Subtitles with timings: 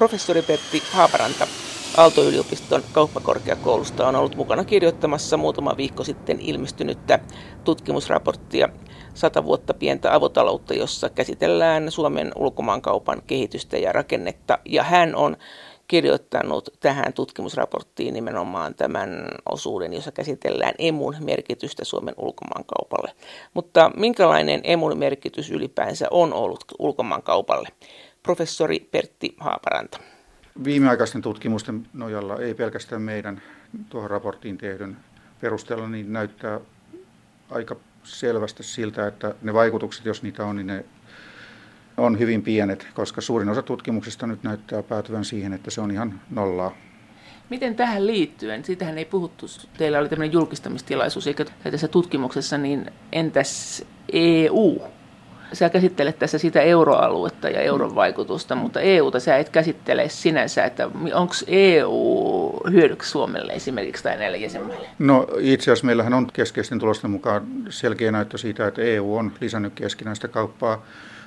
[0.00, 1.46] Professori Pertti Haaparanta
[1.96, 7.18] Aalto-yliopiston kauppakorkeakoulusta on ollut mukana kirjoittamassa muutama viikko sitten ilmestynyttä
[7.64, 8.68] tutkimusraporttia
[9.14, 14.58] Sata vuotta pientä avotaloutta, jossa käsitellään Suomen ulkomaankaupan kehitystä ja rakennetta.
[14.64, 15.36] Ja hän on
[15.88, 23.12] kirjoittanut tähän tutkimusraporttiin nimenomaan tämän osuuden, jossa käsitellään emun merkitystä Suomen ulkomaankaupalle.
[23.54, 27.68] Mutta minkälainen emun merkitys ylipäänsä on ollut ulkomaankaupalle?
[28.22, 30.00] Professori Pertti Haaparanta.
[30.64, 33.42] Viimeaikaisten tutkimusten nojalla, ei pelkästään meidän
[33.88, 34.96] tuohon raporttiin tehdyn
[35.40, 36.60] perusteella, niin näyttää
[37.50, 40.84] aika selvästi siltä, että ne vaikutukset, jos niitä on, niin ne
[41.96, 46.20] on hyvin pienet, koska suurin osa tutkimuksista nyt näyttää päätyvän siihen, että se on ihan
[46.30, 46.76] nollaa.
[47.50, 49.46] Miten tähän liittyen, siitähän ei puhuttu,
[49.78, 54.82] teillä oli tämmöinen julkistamistilaisuus eikä tässä tutkimuksessa, niin entäs EU?
[55.52, 60.90] Sä käsittelet tässä sitä euroaluetta ja euron vaikutusta, mutta EUta sä et käsittele sinänsä, että
[61.14, 64.88] onko EU hyödyksi Suomelle esimerkiksi tai näille jäsenmaille?
[64.98, 69.72] No itse asiassa meillähän on keskeisten tulosten mukaan selkeä näyttö siitä, että EU on lisännyt
[69.74, 70.82] keskinäistä kauppaa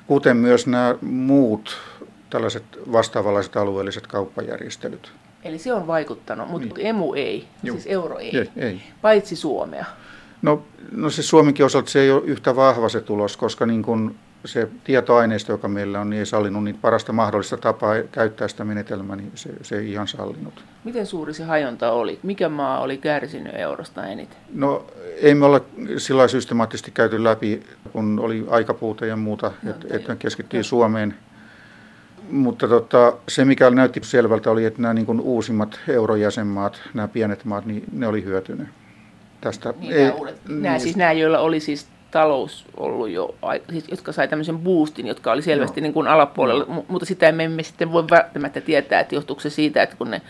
[0.07, 1.77] kuten myös nämä muut
[2.29, 5.11] tällaiset vastaavanlaiset alueelliset kauppajärjestelyt.
[5.43, 6.87] Eli se on vaikuttanut, mutta niin.
[6.87, 7.75] emu ei, Juh.
[7.75, 9.85] siis euro ei, ei, ei, paitsi Suomea.
[10.43, 14.15] No, no se Suomenkin osalta se ei ole yhtä vahva se tulos, koska niin kun
[14.45, 19.15] se tietoaineisto, joka meillä on, niin ei sallinut niin parasta mahdollista tapaa käyttää sitä menetelmää,
[19.15, 20.63] niin se, se ei ihan sallinut.
[20.83, 22.19] Miten suuri se hajonta oli?
[22.23, 24.37] Mikä maa oli kärsinyt eurosta eniten?
[24.53, 24.85] No
[25.21, 25.61] ei me olla
[25.97, 30.63] sillä systemaattisesti käyty läpi, kun oli aikapuute ja muuta, no, että et keskittyy no.
[30.63, 31.15] Suomeen.
[32.29, 37.45] Mutta tota, se, mikä näytti selvältä, oli, että nämä niin kuin uusimmat eurojäsenmaat, nämä pienet
[37.45, 38.82] maat, niin ne oli hyötyneet
[39.43, 39.73] tästä.
[39.79, 43.35] Niin, ei, nämä, uudet, nämä, siis nämä, joilla oli siis talous ollut jo,
[43.71, 45.83] siis, jotka sai tämmöisen boostin, jotka oli selvästi no.
[45.83, 46.85] niin kuin alapuolella, no.
[46.87, 50.21] mutta sitä me emme sitten voi välttämättä tietää, että johtuuko se siitä, että kun ne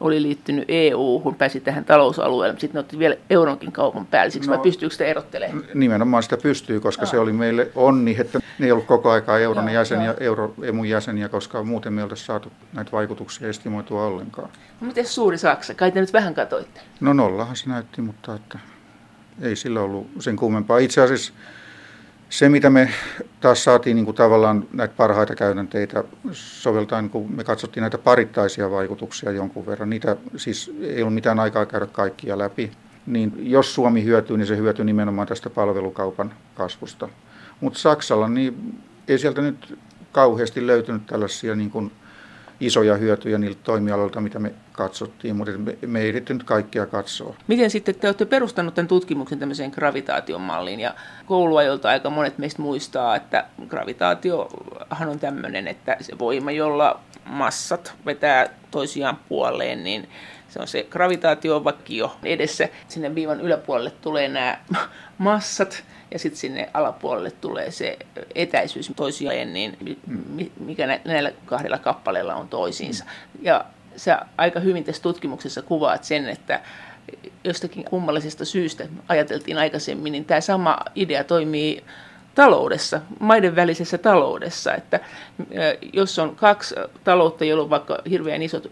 [0.00, 4.50] oli liittynyt EU-hun, pääsi tähän talousalueelle, mutta sitten ne otti vielä euronkin kaupan päälle, siksi
[4.50, 5.64] no, vai pystyykö sitä erottelemaan?
[5.74, 7.10] Nimenomaan sitä pystyy, koska no.
[7.10, 10.88] se oli meille onni, että ne ei ollut koko aikaa euron no, jäseniä, euro, emun
[10.88, 14.48] jäseniä, koska muuten me oltaisiin saatu näitä vaikutuksia estimoitua ollenkaan.
[14.80, 15.74] No miten suuri Saksa?
[15.74, 16.80] Kai te nyt vähän katoitte.
[17.00, 18.58] No nollahan se näytti, mutta että
[19.42, 20.78] ei sillä ollut sen kummempaa.
[20.78, 21.32] Itse asiassa
[22.30, 22.90] se, mitä me
[23.40, 29.30] taas saatiin niin kuin tavallaan näitä parhaita käytänteitä soveltaen, kun me katsottiin näitä parittaisia vaikutuksia
[29.30, 32.72] jonkun verran, niitä siis ei ollut mitään aikaa käydä kaikkia läpi,
[33.06, 37.08] niin jos Suomi hyötyy, niin se hyötyy nimenomaan tästä palvelukaupan kasvusta.
[37.60, 39.78] Mutta Saksalla, niin ei sieltä nyt
[40.12, 41.92] kauheasti löytynyt tällaisia niin kuin
[42.60, 45.52] isoja hyötyjä niiltä toimialoilta, mitä me katsottiin, mutta
[45.86, 47.36] me, ei nyt kaikkia katsoa.
[47.46, 50.94] Miten sitten te olette perustanut tämän tutkimuksen tämmöiseen gravitaation malliin ja
[51.26, 58.48] kouluajolta aika monet meistä muistaa, että gravitaatiohan on tämmöinen, että se voima, jolla massat vetää
[58.70, 60.08] toisiaan puoleen, niin
[60.48, 62.68] se on se gravitaatiovakio edessä.
[62.88, 64.58] Sinne viivan yläpuolelle tulee nämä
[65.18, 67.98] massat ja sitten sinne alapuolelle tulee se
[68.34, 69.98] etäisyys toisiaan, niin
[70.60, 73.04] mikä näillä kahdella kappaleella on toisiinsa.
[73.42, 73.64] Ja
[74.00, 76.60] sä aika hyvin tässä tutkimuksessa kuvaat sen, että
[77.44, 81.84] jostakin kummallisesta syystä ajateltiin aikaisemmin, niin tämä sama idea toimii
[82.34, 85.00] taloudessa, maiden välisessä taloudessa, että
[85.92, 86.74] jos on kaksi
[87.04, 88.70] taloutta, joilla on vaikka hirveän isot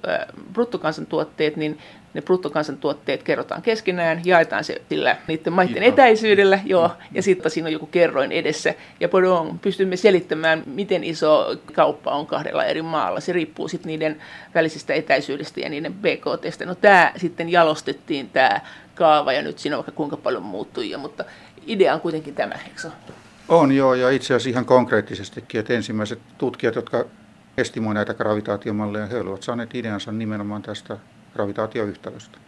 [0.52, 1.78] bruttokansantuotteet, niin
[2.14, 7.72] ne bruttokansantuotteet kerrotaan keskenään, jaetaan se sillä niiden maiden etäisyydellä, joo, ja sitten siinä on
[7.72, 8.74] joku kerroin edessä.
[9.00, 13.20] Ja pardon, pystymme selittämään, miten iso kauppa on kahdella eri maalla.
[13.20, 14.22] Se riippuu sitten niiden
[14.54, 16.66] välisestä etäisyydestä ja niiden BKTstä.
[16.66, 18.60] No tämä sitten jalostettiin tämä
[18.94, 21.24] kaava, ja nyt siinä on vaikka kuinka paljon muuttujia, mutta
[21.66, 22.90] idea on kuitenkin tämä, eikö
[23.48, 27.04] On joo, ja itse asiassa ihan konkreettisestikin, että ensimmäiset tutkijat, jotka
[27.58, 30.96] estimoivat näitä gravitaatiomalleja, he olivat saaneet ideansa nimenomaan tästä
[31.34, 32.38] gravitaatioyhtälöstä.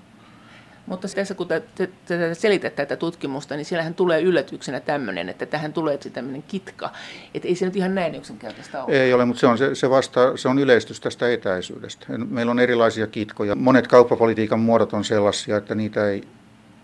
[0.86, 5.46] Mutta tässä kun te, te, te selitätte tätä tutkimusta, niin siellähän tulee yllätyksenä tämmöinen, että
[5.46, 6.90] tähän tulee tämmöinen kitka.
[7.34, 9.02] Että ei se nyt ihan näin yksinkertaista ole.
[9.02, 12.06] Ei ole, mutta se on, se, se, vasta, se on yleistys tästä etäisyydestä.
[12.28, 13.54] Meillä on erilaisia kitkoja.
[13.54, 16.22] Monet kauppapolitiikan muodot on sellaisia, että niitä ei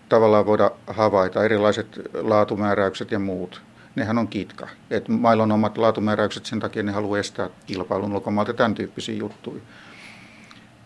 [0.09, 1.45] tavallaan voida havaita.
[1.45, 3.61] Erilaiset laatumääräykset ja muut.
[3.95, 4.67] Nehän on kitka.
[4.89, 9.61] Et mailla on omat laatumääräykset, sen takia ne haluaa estää kilpailun ulkomailta tämän tyyppisiä juttuja.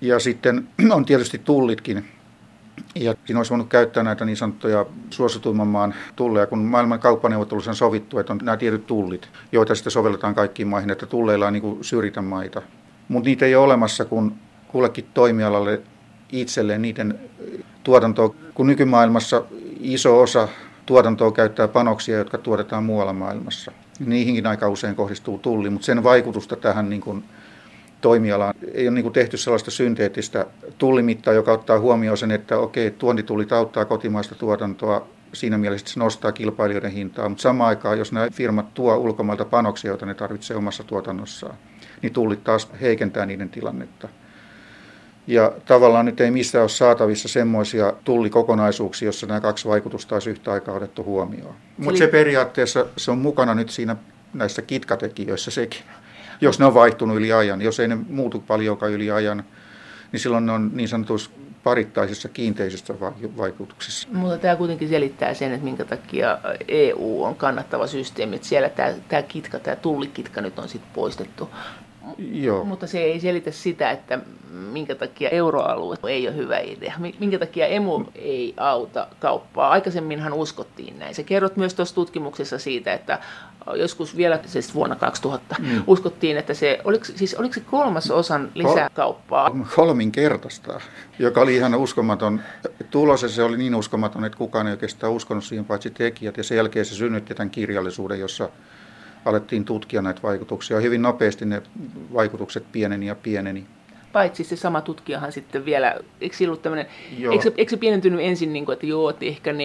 [0.01, 2.06] Ja sitten on tietysti tullitkin.
[2.95, 7.75] Ja siinä olisi voinut käyttää näitä niin sanottuja suosituimman maan tulleja, kun maailman kauppaneuvottelussa on
[7.75, 11.77] sovittu, että on nämä tietyt tullit, joita sitten sovelletaan kaikkiin maihin, että tulleilla on niin
[11.81, 12.62] syrjitä maita.
[13.07, 14.36] Mutta niitä ei ole olemassa, kun
[14.68, 15.81] kullekin toimialalle
[16.31, 17.19] itselleen niiden
[17.83, 19.44] tuotantoa, kun nykymaailmassa
[19.80, 20.48] iso osa
[20.86, 23.71] tuotantoa käyttää panoksia, jotka tuotetaan muualla maailmassa.
[24.00, 27.24] Niihinkin aika usein kohdistuu tulli, mutta sen vaikutusta tähän niin kuin
[28.01, 28.53] toimialaan.
[28.74, 30.45] Ei ole niin kuin tehty sellaista synteettistä
[30.77, 36.31] tullimittaa, joka ottaa huomioon sen, että okei, tuontitulli auttaa kotimaista tuotantoa siinä mielessä, se nostaa
[36.31, 40.83] kilpailijoiden hintaa, mutta samaan aikaan, jos nämä firmat tuo ulkomailta panoksia, joita ne tarvitsee omassa
[40.83, 41.56] tuotannossaan,
[42.01, 44.09] niin tullit taas heikentää niiden tilannetta.
[45.27, 50.51] Ja tavallaan nyt ei missään ole saatavissa semmoisia tullikokonaisuuksia, jossa nämä kaksi vaikutusta olisi yhtä
[50.51, 51.56] aikaa otettu huomioon.
[51.77, 53.95] Mutta se periaatteessa se on mukana nyt siinä
[54.33, 55.81] näissä kitkatekijöissä sekin.
[56.42, 59.44] Jos ne on vaihtunut yli ajan, jos ei ne muutu paljonkaan yli ajan,
[60.12, 61.32] niin silloin ne on niin sanotuissa
[61.64, 62.94] parittaisissa kiinteisissä
[63.38, 64.08] vaikutuksissa.
[64.12, 68.94] Mutta tämä kuitenkin selittää sen, että minkä takia EU on kannattava systeemi, että siellä tämä,
[69.08, 71.50] tämä kitka, tämä tullikitka nyt on sitten poistettu.
[72.18, 72.64] Joo.
[72.64, 74.20] Mutta se ei selitä sitä, että
[74.52, 76.94] minkä takia euroalue ei ole hyvä idea.
[77.20, 79.70] Minkä takia emu ei auta kauppaa.
[79.70, 81.16] Aikaisemminhan uskottiin näin.
[81.16, 83.20] Se kerrot myös tuossa tutkimuksessa siitä, että
[83.75, 85.84] joskus vielä siis vuonna 2000 mm.
[85.88, 89.50] uskottiin, että se, oliko, siis oliko se kolmas osan lisäkauppaa?
[89.75, 90.81] Kolminkertaista,
[91.19, 92.42] joka oli ihan uskomaton
[92.90, 96.38] tulos ja se oli niin uskomaton, että kukaan ei oikeastaan uskonut siihen paitsi tekijät.
[96.38, 98.50] Ja sen jälkeen se synnytti tämän kirjallisuuden, jossa
[99.25, 100.80] alettiin tutkia näitä vaikutuksia.
[100.80, 101.62] Hyvin nopeasti ne
[102.13, 103.66] vaikutukset pieneni ja pieneni.
[104.13, 106.86] Paitsi se sama tutkijahan sitten vielä, eikö se ollut tämmöinen,
[107.31, 109.56] eikö se, eikö se pienentynyt ensin, niin kuin, että joo, että ehkä 4-8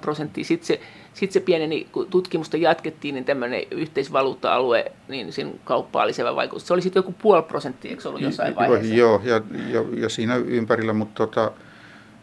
[0.00, 0.80] prosenttia, sitten se,
[1.14, 6.66] sit se pieneni, kun tutkimusta jatkettiin, niin tämmöinen yhteisvaluutta-alue, niin sen kauppaa lisäävä vaikutus.
[6.66, 8.94] Se oli sitten joku puoli prosenttia, eikö se ollut jossain vaiheessa?
[8.94, 11.52] Joo, ja, ja, ja siinä ympärillä, mutta tota,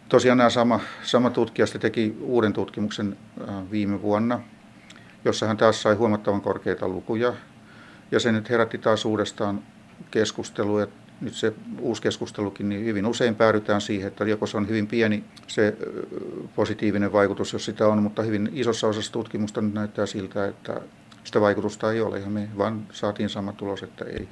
[0.10, 3.18] tosiaan nämä sama, sama tutkija teki uuden tutkimuksen
[3.50, 4.40] äh, viime vuonna,
[5.26, 7.34] jossa hän taas sai huomattavan korkeita lukuja.
[8.12, 9.64] Ja se nyt herätti taas uudestaan
[10.12, 10.88] keskustelua.
[11.22, 15.24] Nyt se uusi keskustelukin, niin hyvin usein päädytään siihen, että joko se on hyvin pieni
[15.48, 15.78] se
[16.56, 20.82] positiivinen vaikutus, jos sitä on, mutta hyvin isossa osassa tutkimusta nyt näyttää siltä, että
[21.24, 24.28] sitä vaikutusta ei ole, ja me vaan saatiin sama tulos, että ei.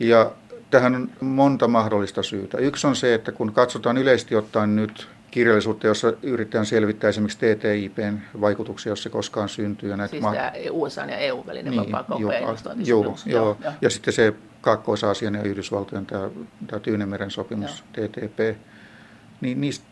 [0.00, 0.32] Ja
[0.70, 2.58] tähän on monta mahdollista syytä.
[2.58, 8.18] Yksi on se, että kun katsotaan yleisesti ottaen nyt kirjallisuutta, jossa yritetään selvittää esimerkiksi TTIPn
[8.40, 9.90] vaikutuksia, jos se koskaan syntyy.
[9.90, 12.40] Ja näitä siis ma- tämä USA ja EU välinen niin, vapaakauppa ja
[12.84, 13.56] Joo, joo.
[13.60, 16.30] Ja, ja sitten se Kaakkois-Aasian ja Yhdysvaltojen tämä,
[16.66, 18.08] tämä Tyynemeren sopimus, joo.
[18.08, 18.58] TTP,
[19.40, 19.84] niin niistä,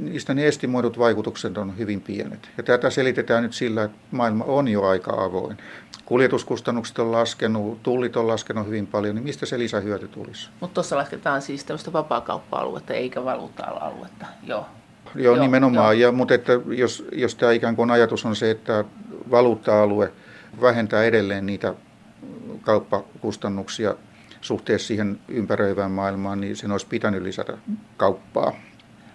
[0.00, 2.50] niistä ne estimoidut vaikutukset on hyvin pienet.
[2.56, 5.56] Ja tätä selitetään nyt sillä, että maailma on jo aika avoin
[6.04, 10.48] kuljetuskustannukset on laskenut, tullit on laskenut hyvin paljon, niin mistä se lisähyöty tulisi?
[10.60, 14.66] Mutta tuossa lasketaan siis tämmöistä vapaakauppa-aluetta eikä valuutta-aluetta, joo.
[15.14, 16.00] Joo, joo nimenomaan.
[16.00, 16.08] Joo.
[16.08, 18.84] Ja, mutta että jos, jos tämä ikään kuin ajatus on se, että
[19.30, 20.12] valuutta-alue
[20.60, 21.74] vähentää edelleen niitä
[22.62, 23.94] kauppakustannuksia
[24.40, 27.58] suhteessa siihen ympäröivään maailmaan, niin sen olisi pitänyt lisätä
[27.96, 28.52] kauppaa.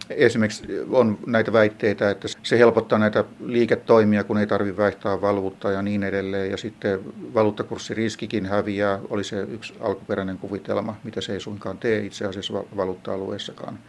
[0.09, 5.81] Esimerkiksi on näitä väitteitä, että se helpottaa näitä liiketoimia, kun ei tarvitse vaihtaa valuuttaa ja
[5.81, 6.51] niin edelleen.
[6.51, 6.99] Ja sitten
[7.33, 13.79] valuuttakurssiriskikin häviää, oli se yksi alkuperäinen kuvitelma, mitä se ei suinkaan tee itse asiassa valuutta-alueessakaan.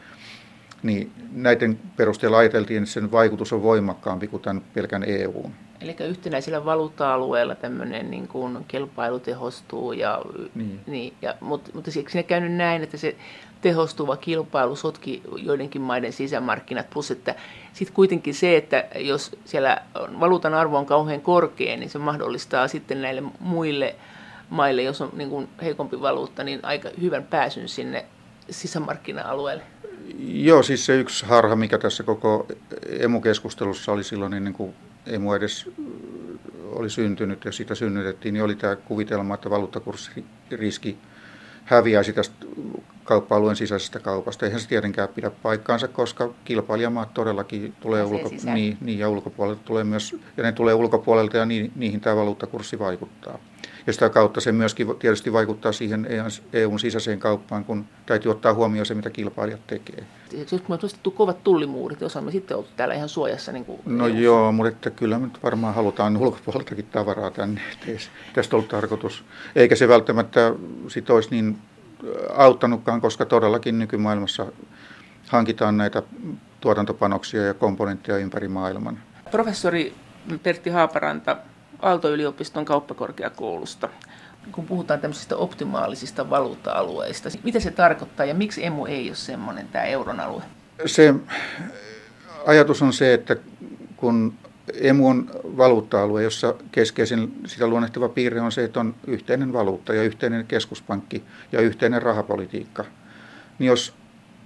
[0.83, 5.53] Niin näiden perusteella ajateltiin, että sen vaikutus on voimakkaampi kuin tämän pelkän EUn.
[5.81, 10.23] Eli yhtenäisellä valuutta-alueella tämmöinen niin kuin kilpailu tehostuu, ja,
[10.55, 10.81] niin.
[10.87, 13.17] Niin, ja, mutta, mutta siinä käynyt näin, että se
[13.61, 17.35] tehostuva kilpailu sotki joidenkin maiden sisämarkkinat, plus että
[17.73, 19.83] sitten kuitenkin se, että jos siellä
[20.21, 23.95] valuutan arvo on kauhean korkea, niin se mahdollistaa sitten näille muille
[24.51, 28.05] maille, jos on niin kuin heikompi valuutta, niin aika hyvän pääsyn sinne
[28.51, 29.63] sisämarkkina-alueelle.
[30.19, 32.47] Joo, siis se yksi harha, mikä tässä koko
[32.99, 34.75] emu-keskustelussa oli silloin ennen kuin
[35.07, 35.71] emu edes
[36.73, 40.99] oli syntynyt ja sitä synnytettiin, niin oli tämä kuvitelma, että valuuttakurssiriski
[41.65, 42.47] häviäisi tästä
[43.11, 44.47] kauppa-alueen sisäisestä kaupasta.
[44.47, 49.85] Eihän se tietenkään pidä paikkaansa, koska kilpailijamaat todellakin tulee ulko- niin, niin, ja ulkopuolelta tulee
[49.85, 53.39] myös, ja ne tulee ulkopuolelta ja niin, niihin tämä valuuttakurssi vaikuttaa.
[53.87, 56.07] Ja sitä kautta se myöskin tietysti vaikuttaa siihen
[56.53, 60.05] EUn sisäiseen kauppaan, kun täytyy ottaa huomioon se, mitä kilpailijat tekee.
[60.53, 63.53] Jos me on kovat tullimuurit, osaamme sitten olla täällä ihan suojassa.
[63.53, 64.23] Niin kuin no EUssa.
[64.23, 67.61] joo, mutta että kyllä me nyt varmaan halutaan ulkopuoleltakin tavaraa tänne.
[68.33, 69.25] Tästä on tarkoitus.
[69.57, 70.55] Eikä se välttämättä
[70.89, 71.59] sit olisi niin
[72.35, 74.47] auttanutkaan, koska todellakin nykymaailmassa
[75.29, 76.03] hankitaan näitä
[76.61, 78.99] tuotantopanoksia ja komponentteja ympäri maailman.
[79.31, 79.95] Professori
[80.43, 81.37] Pertti Haaparanta
[81.83, 83.89] Aalto-yliopiston kauppakorkeakoulusta.
[84.53, 89.85] Kun puhutaan tämmöisistä optimaalisista valuutta-alueista, mitä se tarkoittaa ja miksi emu ei ole semmoinen tämä
[89.85, 90.43] euron alue?
[90.87, 91.15] Se
[92.47, 93.37] ajatus on se, että
[93.97, 94.35] kun
[94.75, 100.03] emu on valuutta-alue, jossa keskeisin sitä luonnehtiva piirre on se, että on yhteinen valuutta ja
[100.03, 101.23] yhteinen keskuspankki
[101.53, 102.85] ja yhteinen rahapolitiikka.
[103.59, 103.95] Niin jos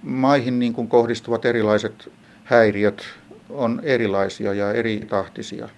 [0.01, 2.11] maihin niin kuin kohdistuvat erilaiset
[2.43, 3.03] häiriöt
[3.49, 5.69] on erilaisia ja eri tahtisia,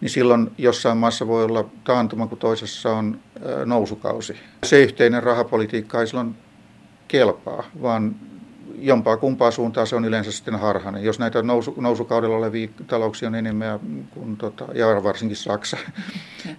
[0.00, 3.20] niin silloin jossain maassa voi olla taantuma, kun toisessa on
[3.64, 4.36] nousukausi.
[4.64, 6.34] Se yhteinen rahapolitiikka ei silloin
[7.08, 8.16] kelpaa, vaan
[8.78, 11.04] jompaa kumpaa suuntaa se on yleensä sitten harhainen.
[11.04, 15.76] Jos näitä nousu, nousukaudella olevia talouksia on enemmän kuin, tota, ja varsinkin Saksa,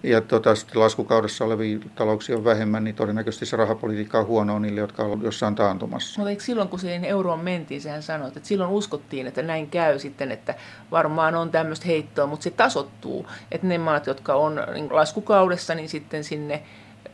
[0.02, 4.80] ja tota, sitten laskukaudessa olevia talouksia on vähemmän, niin todennäköisesti se rahapolitiikka on huonoa niille,
[4.80, 6.20] jotka ovat jossain taantumassa.
[6.20, 9.98] Mutta eikö silloin, kun siihen euroon mentiin, sehän sanoi, että silloin uskottiin, että näin käy
[9.98, 10.54] sitten, että
[10.90, 15.88] varmaan on tämmöistä heittoa, mutta se tasottuu, että ne maat, jotka on niin laskukaudessa, niin
[15.88, 16.62] sitten sinne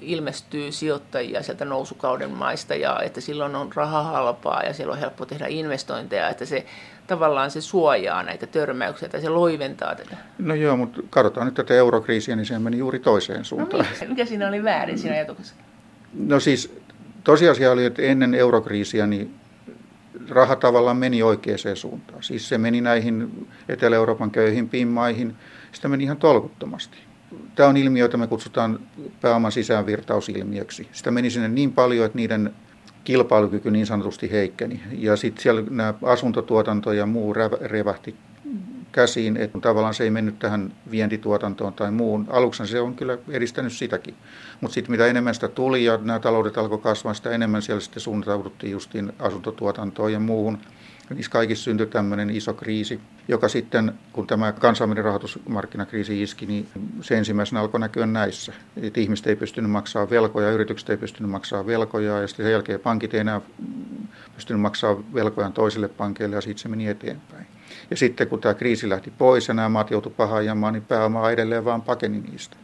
[0.02, 5.26] ilmestyy sijoittajia sieltä nousukauden maista ja että silloin on raha halpaa ja siellä on helppo
[5.26, 6.66] tehdä investointeja, että se
[7.06, 10.16] tavallaan se suojaa näitä törmäyksiä tai se loiventaa tätä.
[10.38, 13.86] No joo, mutta katsotaan nyt tätä eurokriisiä, niin se meni juuri toiseen suuntaan.
[14.00, 15.54] No mikä siinä oli väärin siinä ajatuksessa?
[16.14, 16.80] No siis
[17.24, 19.34] tosiasia oli, että ennen eurokriisiä niin
[20.28, 22.22] raha tavallaan meni oikeaan suuntaan.
[22.22, 25.36] Siis se meni näihin Etelä-Euroopan köyhimpiin maihin,
[25.72, 26.98] sitä meni ihan tolkuttomasti
[27.54, 28.80] tämä on ilmiö, jota me kutsutaan
[29.20, 30.88] pääoman sisäänvirtausilmiöksi.
[30.92, 32.52] Sitä meni sinne niin paljon, että niiden
[33.04, 34.80] kilpailukyky niin sanotusti heikkeni.
[34.92, 38.16] Ja sitten siellä nämä asuntotuotanto ja muu revähti
[38.92, 42.26] käsiin, että tavallaan se ei mennyt tähän vientituotantoon tai muuhun.
[42.30, 44.14] Aluksi se on kyllä edistänyt sitäkin.
[44.60, 48.00] Mutta sitten mitä enemmän sitä tuli ja nämä taloudet alkoi kasvaa, sitä enemmän siellä sitten
[48.00, 50.58] suuntauduttiin justiin asuntotuotantoon ja muuhun
[51.10, 56.68] niissä kaikissa syntyi tämmöinen iso kriisi, joka sitten, kun tämä kansainvälinen rahoitusmarkkinakriisi iski, niin
[57.00, 58.52] se ensimmäisenä alkoi näkyä näissä.
[58.82, 62.80] Että ihmiset ei pystynyt maksamaan velkoja, yritykset ei pystynyt maksamaan velkoja ja sitten sen jälkeen
[62.80, 63.40] pankit ei enää
[64.34, 67.46] pystynyt maksamaan velkojaan toisille pankeille ja sitten se meni eteenpäin.
[67.90, 71.64] Ja sitten kun tämä kriisi lähti pois ja nämä maat joutuivat pahaajamaan, niin pääoma edelleen
[71.64, 72.56] vaan pakeni niistä.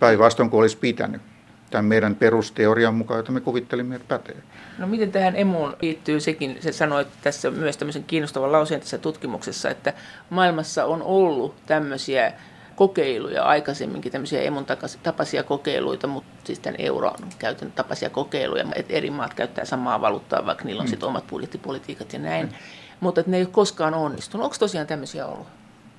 [0.00, 1.22] Päinvastoin kuin olisi pitänyt
[1.70, 4.42] tämän meidän perusteorian mukaan, jota me kuvittelimme, että pätee.
[4.78, 9.70] No miten tähän emuun liittyy sekin, se sanoi tässä myös tämmöisen kiinnostavan lauseen tässä tutkimuksessa,
[9.70, 9.92] että
[10.30, 12.32] maailmassa on ollut tämmöisiä
[12.76, 14.66] kokeiluja aikaisemminkin, tämmöisiä emun
[15.02, 20.46] tapaisia kokeiluita, mutta siis tämän euron käytön tapaisia kokeiluja, että eri maat käyttää samaa valuuttaa,
[20.46, 20.90] vaikka niillä on mm.
[20.90, 22.52] sitten omat budjettipolitiikat ja näin, mm.
[23.00, 24.44] mutta että ne ei ole koskaan onnistunut.
[24.44, 25.46] Onko tosiaan tämmöisiä ollut?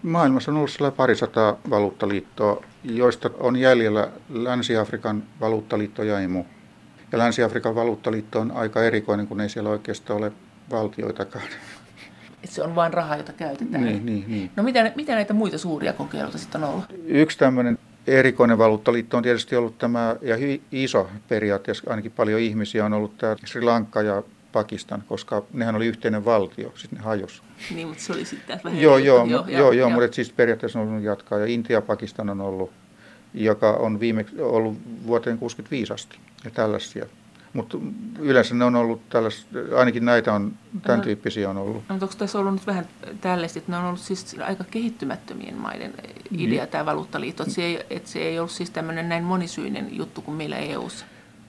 [0.04, 6.44] Maailmassa on ollut sellainen parisataa valuuttaliittoa, joista on jäljellä Länsi-Afrikan valuuttaliitto ja emu.
[7.12, 10.32] Ja Länsi-Afrikan valuuttaliitto on aika erikoinen, kun ei siellä oikeastaan ole
[10.72, 11.46] valtioitakaan.
[12.44, 13.84] Et se on vain raha, jota käytetään.
[13.84, 14.52] Niin, niin, niin.
[14.56, 16.86] No mitä, mitä näitä muita suuria kokeiluita sitten on ollut?
[17.06, 20.36] Yksi tämmöinen erikoinen valuuttaliitto on tietysti ollut tämä, ja
[20.72, 25.88] iso periaatteessa ainakin paljon ihmisiä on ollut tämä Sri Lanka ja Pakistan, koska nehän oli
[25.88, 27.42] yhteinen valtio, sitten ne hajosi.
[27.76, 28.82] Niin, mutta se oli sitten vähän...
[28.82, 31.40] Joo, joo, joo, joo, joo, joo mutta siis periaatteessa on ollut jatkaa.
[31.40, 32.72] Ja Intia ja Pakistan on ollut,
[33.36, 34.78] joka on viime, ollut
[35.08, 37.06] vuoteen 65 asti ja tällaisia.
[37.54, 37.78] Mutta
[38.20, 39.46] yleensä ne on ollut tällaisia,
[39.78, 41.84] ainakin näitä on, tämän no, tyyppisiä on ollut.
[41.90, 42.88] No, onko tässä ollut nyt vähän
[43.22, 45.94] tällaista, että ne on ollut siis aika kehittymättömien maiden
[46.32, 46.68] idea, niin.
[46.68, 50.38] tämä valuuttaliitto, että se, ei, että se ei ollut siis tämmöinen näin monisyinen juttu kuin
[50.38, 51.06] meillä EU:ssa?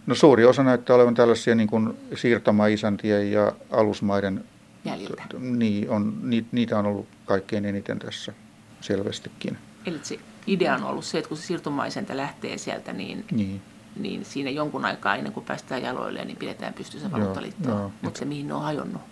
[0.07, 4.45] No suuri osa näyttää olevan tällaisia niin kuin siirtomaisäntien ja alusmaiden
[4.85, 5.23] jäljiltä.
[5.39, 6.19] Niin, on,
[6.53, 8.33] niitä on ollut kaikkein eniten tässä
[8.81, 9.59] selvästikin.
[9.87, 13.63] Eli se idea on ollut se, että kun se siirtomaisenta lähtee sieltä, niin, niin.
[13.97, 17.91] niin siinä jonkun aikaa ennen kuin päästään jaloille, niin pidetään pystyssä valuuttaliittoa.
[18.03, 19.03] Mutta se mihin ne on hajonnut?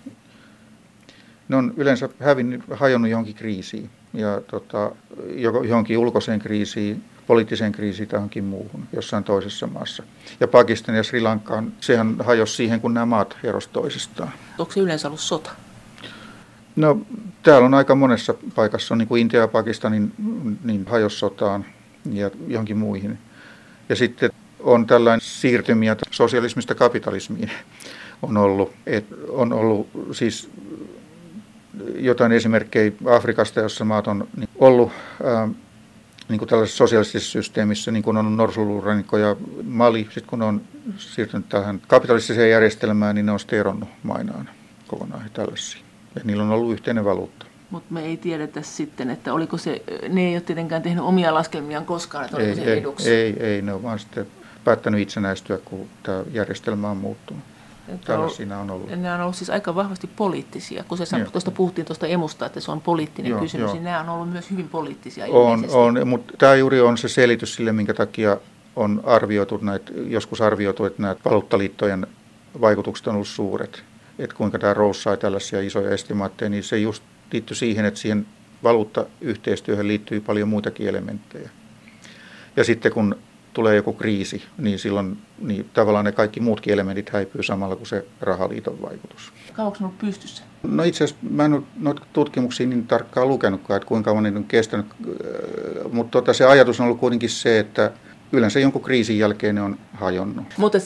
[1.48, 4.92] Ne on yleensä hävinnyt, hajonnut johonkin kriisiin ja tota,
[5.64, 10.02] johonkin ulkoiseen kriisiin poliittiseen kriisiin tai johonkin muuhun jossain toisessa maassa.
[10.40, 14.32] Ja Pakistan ja Sri Lankaan, sehän hajosi siihen, kun nämä maat erosi toisistaan.
[14.58, 15.50] Onko se yleensä ollut sota?
[16.76, 17.00] No
[17.42, 20.12] täällä on aika monessa paikassa, niin kuin Intia ja Pakistanin,
[20.64, 21.64] niin hajosi sotaan
[22.12, 23.18] ja johonkin muihin.
[23.88, 27.50] Ja sitten on tällainen siirtymiä sosialismista kapitalismiin
[28.22, 28.72] on ollut.
[28.86, 30.50] Et on ollut siis
[31.96, 34.92] jotain esimerkkejä Afrikasta, jossa maat on niin ollut
[36.28, 40.60] niin kuin tällaisessa sosiaalisessa systeemissä, niin kuin on Norsulurannikko ja Mali, sitten kun on
[40.96, 44.50] siirtynyt tähän kapitalistiseen järjestelmään, niin ne on sitten eronnut mainaan
[44.86, 45.83] kokonaan tällaisia.
[46.14, 47.46] Ja niillä on ollut yhteinen valuutta.
[47.70, 51.86] Mutta me ei tiedetä sitten, että oliko se, ne ei ole tietenkään tehnyt omia laskelmiaan
[51.86, 53.10] koskaan, että oliko ei, se ei, eduksi.
[53.10, 54.26] Ei, ei, ne on vaan sitten
[54.64, 57.42] päättänyt itsenäistyä, kun tämä järjestelmä on muuttunut.
[58.04, 58.90] Tällaisia on ollut.
[58.90, 60.84] Nämä on ollut siis aika vahvasti poliittisia.
[60.88, 63.72] Kun se sanoi, tuosta puhuttiin tuosta emusta, että se on poliittinen joo, kysymys, joo.
[63.72, 67.54] niin nämä on ollut myös hyvin poliittisia On, on mutta tämä juuri on se selitys
[67.54, 68.36] sille, minkä takia
[68.76, 72.06] on arvioitu näitä, joskus arvioitu, että nämä valuuttaliittojen
[72.60, 73.84] vaikutukset on ollut suuret.
[74.18, 77.02] Että kuinka tämä Rose sai tällaisia isoja estimaatteja, niin se just
[77.32, 78.26] liittyy siihen, että siihen
[78.62, 81.50] valuuttayhteistyöhön liittyy paljon muitakin elementtejä.
[82.56, 83.16] Ja sitten kun
[83.54, 88.06] tulee joku kriisi, niin silloin niin tavallaan ne kaikki muutkin elementit häipyy samalla kuin se
[88.20, 89.32] rahaliiton vaikutus.
[89.52, 90.44] Kauanko on ollut pystyssä?
[90.62, 94.38] No itse asiassa mä en ole noita tutkimuksia niin tarkkaan lukenutkaan, että kuinka kauan niitä
[94.38, 97.90] on kestänyt, äh, mutta tota, se ajatus on ollut kuitenkin se, että
[98.34, 100.46] yleensä jonkun kriisin jälkeen ne on hajonnut.
[100.56, 100.78] Mutta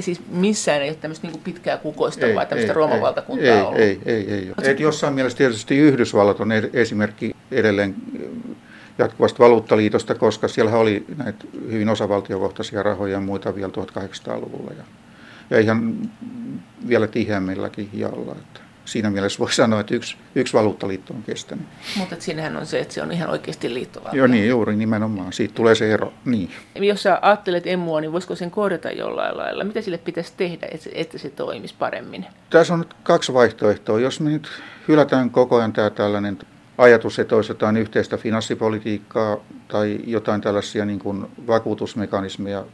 [0.00, 3.80] siis missään ei ole tämmöistä niin pitkää kukoista, ei, vai tämmöistä ei, romavaltakuntaa ei, ollut?
[3.80, 4.52] Ei, ei, ei.
[4.62, 4.70] ei.
[4.70, 7.94] Et jossain mielessä tietysti Yhdysvallat on esimerkki edelleen
[8.98, 14.84] jatkuvasta valuuttaliitosta, koska siellä oli näitä hyvin osavaltiokohtaisia rahoja ja muita vielä 1800-luvulla ja,
[15.50, 16.10] ja ihan
[16.88, 18.32] vielä tiheämmilläkin jaolla.
[18.32, 21.66] Että siinä mielessä voi sanoa, että yksi, yksi valuuttaliitto on kestänyt.
[21.96, 24.18] Mutta siinähän on se, että se on ihan oikeasti liittovaltio.
[24.18, 25.32] Joo, niin juuri nimenomaan.
[25.32, 26.12] Siitä tulee se ero.
[26.24, 26.50] Niin.
[26.74, 29.64] Jos sä ajattelet emua, niin voisiko sen korjata jollain lailla?
[29.64, 32.26] Mitä sille pitäisi tehdä, että se toimisi paremmin?
[32.50, 34.00] Tässä on nyt kaksi vaihtoehtoa.
[34.00, 34.48] Jos me nyt
[34.88, 36.38] hylätään koko ajan tämä tällainen
[36.78, 39.36] ajatus, että olisi jotain yhteistä finanssipolitiikkaa
[39.68, 42.64] tai jotain tällaisia niin kuin vakuutusmekanismeja,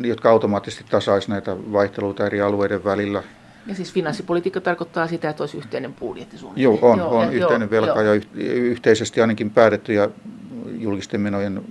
[0.00, 3.22] jotka automaattisesti tasaisi näitä vaihteluita eri alueiden välillä.
[3.66, 7.68] Ja siis finanssipolitiikka tarkoittaa sitä, että olisi yhteinen budjetti Joo, on, joo, on ja, yhteinen
[7.72, 8.14] joo, velka joo.
[8.14, 10.08] ja yhteisesti ainakin päätettyjä
[10.78, 11.64] julkisten menojen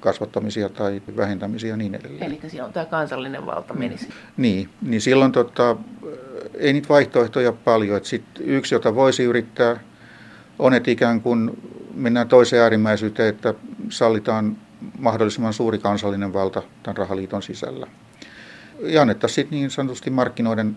[0.00, 2.22] kasvattamisia tai vähentämisiä ja niin edelleen.
[2.24, 4.08] Eli siellä on tämä kansallinen valta menisi.
[4.36, 5.76] Niin, niin silloin tota,
[6.54, 7.96] ei niitä vaihtoehtoja paljon.
[7.96, 9.80] Et sit yksi, jota voisi yrittää–
[10.58, 11.50] on, että ikään kuin
[11.94, 13.54] mennään toiseen äärimmäisyyteen, että
[13.88, 14.56] sallitaan
[14.98, 17.86] mahdollisimman suuri kansallinen valta tämän rahaliiton sisällä.
[18.80, 20.76] Ja annettaisiin sitten niin sanotusti markkinoiden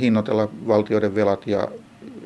[0.00, 1.68] hinnoitella valtioiden velat ja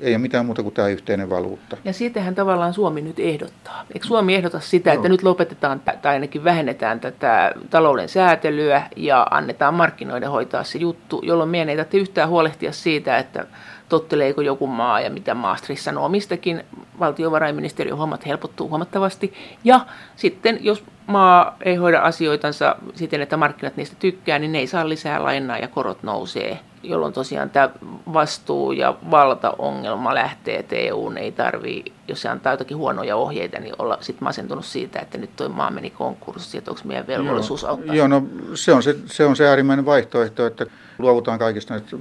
[0.01, 1.77] ei ole mitään muuta kuin tämä yhteinen valuutta.
[1.85, 3.85] Ja siitähän tavallaan Suomi nyt ehdottaa.
[3.95, 5.13] Eikö Suomi ehdota sitä, että no.
[5.13, 11.51] nyt lopetetaan tai ainakin vähennetään tätä talouden säätelyä ja annetaan markkinoiden hoitaa se juttu, jolloin
[11.51, 13.47] meidän ei tarvitse yhtään huolehtia siitä, että
[13.89, 16.65] totteleeko joku maa ja mitä Maastricht sanoo mistäkin.
[16.99, 19.35] Valtiovarainministeriön hommat helpottuu huomattavasti.
[19.65, 19.81] Ja
[20.17, 24.89] sitten jos maa ei hoida asioitansa siten, että markkinat niistä tykkää, niin ne ei saa
[24.89, 27.71] lisää lainaa ja korot nousee, jolloin tosiaan tämä
[28.13, 33.75] vastuu- ja valtaongelma lähtee, että EU ei tarvii, jos se antaa jotakin huonoja ohjeita, niin
[33.79, 37.71] olla sitten masentunut siitä, että nyt tuo maa meni konkurssiin, että onko meidän velvollisuus Joo.
[37.71, 37.95] auttaa.
[37.95, 38.23] Joo, no
[38.55, 40.67] se on se, se on se äärimmäinen vaihtoehto, että
[40.99, 41.97] luovutaan kaikista näistä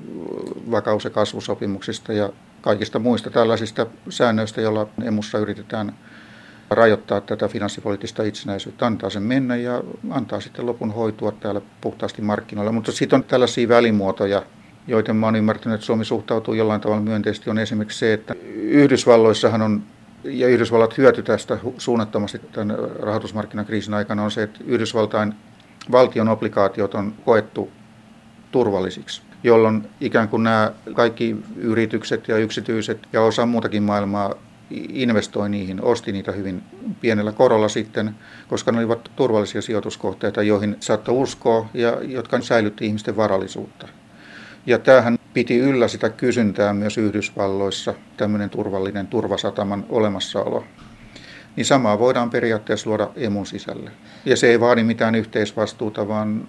[0.71, 2.29] vakaus- ja kasvusopimuksista ja
[2.61, 5.93] kaikista muista tällaisista säännöistä, joilla emussa yritetään
[6.69, 12.71] rajoittaa tätä finanssipoliittista itsenäisyyttä, antaa sen mennä ja antaa sitten lopun hoitua täällä puhtaasti markkinoilla.
[12.71, 14.43] Mutta sitten on tällaisia välimuotoja,
[14.87, 19.61] joiden mä olen ymmärtänyt, että Suomi suhtautuu jollain tavalla myönteisesti, on esimerkiksi se, että Yhdysvalloissahan
[19.61, 19.83] on,
[20.23, 25.33] ja Yhdysvallat hyöty tästä suunnattomasti tämän rahoitusmarkkinakriisin aikana, on se, että Yhdysvaltain
[25.91, 27.71] valtion obligaatiot on koettu
[28.51, 34.35] turvallisiksi, jolloin ikään kuin nämä kaikki yritykset ja yksityiset ja osa muutakin maailmaa
[34.69, 36.63] investoi niihin, osti niitä hyvin
[37.01, 38.15] pienellä korolla sitten,
[38.47, 43.87] koska ne olivat turvallisia sijoituskohteita, joihin saattoi uskoa ja jotka säilytti ihmisten varallisuutta.
[44.65, 50.63] Ja tämähän piti yllä sitä kysyntää myös Yhdysvalloissa, tämmöinen turvallinen turvasataman olemassaolo.
[51.55, 53.91] Niin samaa voidaan periaatteessa luoda emun sisälle.
[54.25, 56.47] Ja se ei vaadi mitään yhteisvastuuta, vaan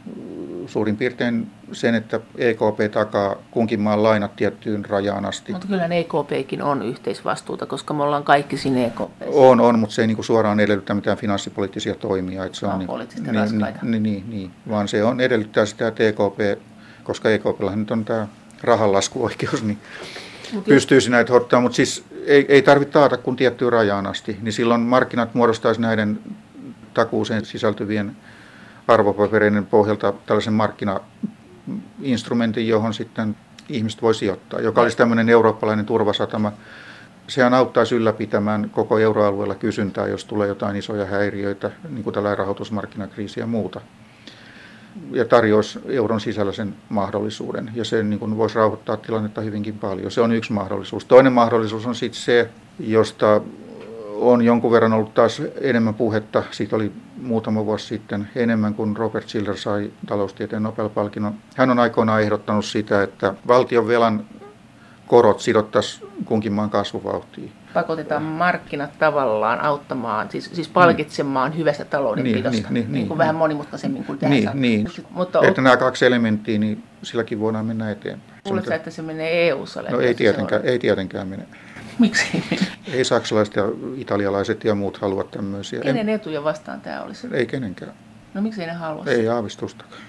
[0.66, 5.52] suurin piirtein sen, että EKP takaa kunkin maan lainat tiettyyn rajaan asti.
[5.52, 9.22] Mutta kyllä EKPkin on yhteisvastuuta, koska me ollaan kaikki siinä EKP.
[9.26, 12.44] On, on, mutta se ei niin kuin suoraan edellytä mitään finanssipoliittisia toimia.
[12.44, 12.88] Että se on, on niin,
[13.32, 16.62] niin, niin, niin, niin, niin, vaan se on edellyttää sitä, että EKP,
[17.04, 18.26] koska EKPllä nyt on tämä
[18.62, 19.78] rahanlaskuoikeus, niin
[20.52, 21.08] Mut pystyy jos...
[21.08, 25.34] näitä hoitaa, mutta siis ei, ei tarvitse taata kuin tiettyyn rajaan asti, niin silloin markkinat
[25.34, 26.18] muodostaisi näiden
[26.94, 28.16] takuuseen sisältyvien
[28.88, 33.36] arvopapereiden pohjalta tällaisen markkinainstrumentin, johon sitten
[33.68, 36.52] ihmiset voi sijoittaa, joka olisi tämmöinen eurooppalainen turvasatama.
[37.28, 43.40] Sehän auttaisi ylläpitämään koko euroalueella kysyntää, jos tulee jotain isoja häiriöitä, niin kuin tällainen rahoitusmarkkinakriisi
[43.40, 43.80] ja muuta.
[45.10, 50.10] Ja tarjoaisi euron sisällä sen mahdollisuuden, ja se niin voisi rauhoittaa tilannetta hyvinkin paljon.
[50.10, 51.04] Se on yksi mahdollisuus.
[51.04, 53.40] Toinen mahdollisuus on sitten se, josta
[54.14, 56.42] on jonkun verran ollut taas enemmän puhetta.
[56.50, 61.34] Siitä oli muutama vuosi sitten enemmän kuin Robert Schiller sai taloustieteen Nobel-palkinnon.
[61.56, 64.24] Hän on aikoinaan ehdottanut sitä, että valtion velan
[65.06, 67.52] korot sidottaisiin kunkin maan kasvuvauhtiin.
[67.74, 71.58] Pakotetaan markkinat tavallaan auttamaan, siis, siis palkitsemaan niin.
[71.58, 74.88] hyvästä taloudenpidosta, niin, niin, niin, niin, niin, vähän monimutkaisemmin kuin tähän niin, niin.
[75.10, 78.40] Mutta että nämä kaksi elementtiä, niin silläkin voidaan mennä eteenpäin.
[78.46, 79.82] Luuletko, että se menee EU-ssa?
[79.82, 81.46] No ei tietenkään, ei tietenkään mene.
[82.00, 82.66] Miksi ei mene?
[82.92, 83.64] Ei saksalaiset ja
[83.96, 85.80] italialaiset ja muut halua tämmöisiä.
[85.80, 87.28] Kenen etuja vastaan tämä olisi?
[87.32, 87.92] Ei kenenkään.
[88.34, 89.04] No miksi ei ne halua?
[89.06, 90.02] Ei aavistustakaan.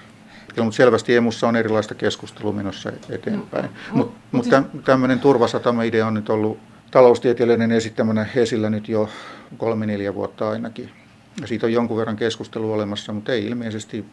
[0.47, 3.65] Kyllä, mutta selvästi emussa on erilaista keskustelua menossa eteenpäin.
[3.65, 4.55] No, mutta mut, siis...
[4.85, 6.59] tämmöinen turvasatama-idea on nyt ollut
[6.91, 9.09] taloustieteilijöiden esittämänä esillä nyt jo
[9.57, 10.89] kolme-neljä vuotta ainakin.
[11.41, 14.05] Ja siitä on jonkun verran keskustelua olemassa, mutta ei ilmeisesti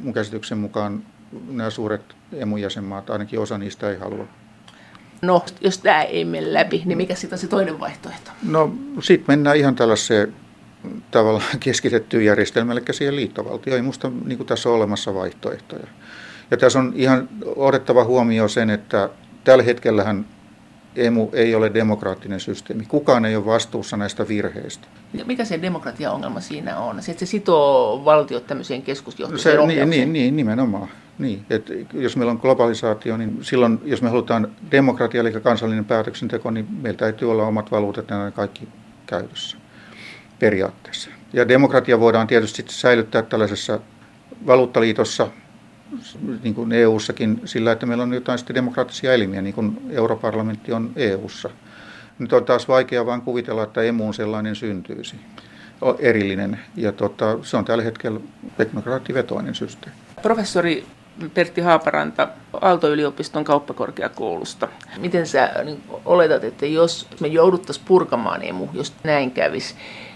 [0.00, 1.02] mun käsityksen mukaan
[1.50, 4.26] nämä suuret emujäsenmaat, ainakin osa niistä ei halua.
[5.22, 8.30] No, jos tämä ei mene läpi, niin mikä sitten on se toinen vaihtoehto?
[8.48, 10.34] No, sitten mennään ihan tällaiseen
[11.10, 13.76] tavallaan keskitettyyn järjestelmään, eli siihen liittovaltioon.
[13.76, 15.86] Ei musta niin tässä ole olemassa vaihtoehtoja.
[16.50, 19.10] Ja tässä on ihan odottava huomio sen, että
[19.44, 20.26] tällä hetkellähän
[20.96, 22.84] emu ei ole demokraattinen systeemi.
[22.88, 24.86] Kukaan ei ole vastuussa näistä virheistä.
[25.24, 27.02] Mikä se demokratia-ongelma siinä on?
[27.02, 30.88] Se, että se sitoo valtiot tämmöiseen keskusjohtoiseen se, niin, niin, niin, nimenomaan.
[31.18, 36.50] Niin, että jos meillä on globalisaatio, niin silloin, jos me halutaan demokratia, eli kansallinen päätöksenteko,
[36.50, 38.68] niin meillä täytyy olla omat valuutat ja kaikki
[39.06, 39.56] käytössä
[40.38, 41.10] periaatteessa.
[41.32, 43.80] Ja demokratia voidaan tietysti säilyttää tällaisessa
[44.46, 45.28] valuuttaliitossa,
[46.42, 50.92] niin kuin EU-sakin, sillä, että meillä on jotain sitten demokraattisia elimiä, niin kuin europarlamentti on
[50.96, 51.50] EU-ssa.
[52.18, 55.16] Nyt on taas vaikea vain kuvitella, että emuun sellainen syntyisi
[55.98, 56.58] erillinen.
[56.76, 58.20] Ja tota, se on tällä hetkellä
[58.56, 59.96] teknokraattivetoinen systeemi.
[60.22, 60.84] Professori
[61.34, 62.28] Pertti Haaparanta
[62.60, 64.68] Aalto-yliopiston kauppakorkeakoulusta.
[64.98, 69.74] Miten sä niin, oletat, että jos me jouduttaisiin purkamaan emu, jos näin kävisi,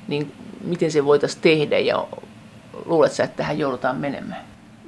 [0.09, 0.33] niin
[0.65, 2.07] miten se voitaisiin tehdä ja
[2.85, 4.45] luulet sä, että tähän joudutaan menemään?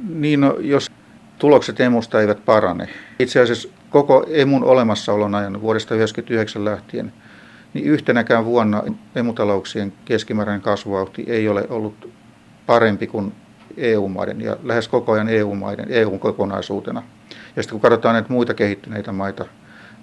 [0.09, 0.91] Niin, no, jos
[1.39, 2.89] tulokset emusta eivät parane.
[3.19, 7.13] Itse asiassa koko emun olemassaolon ajan vuodesta 1999 lähtien,
[7.75, 8.83] niin yhtenäkään vuonna
[9.15, 12.11] emutalouksien keskimääräinen kasvuvauhti ei ole ollut
[12.67, 13.33] parempi kuin
[13.79, 17.03] EU-maiden ja lähes koko ajan EU-maiden, eu kokonaisuutena.
[17.57, 19.45] Ja sitten kun katsotaan näitä muita kehittyneitä maita,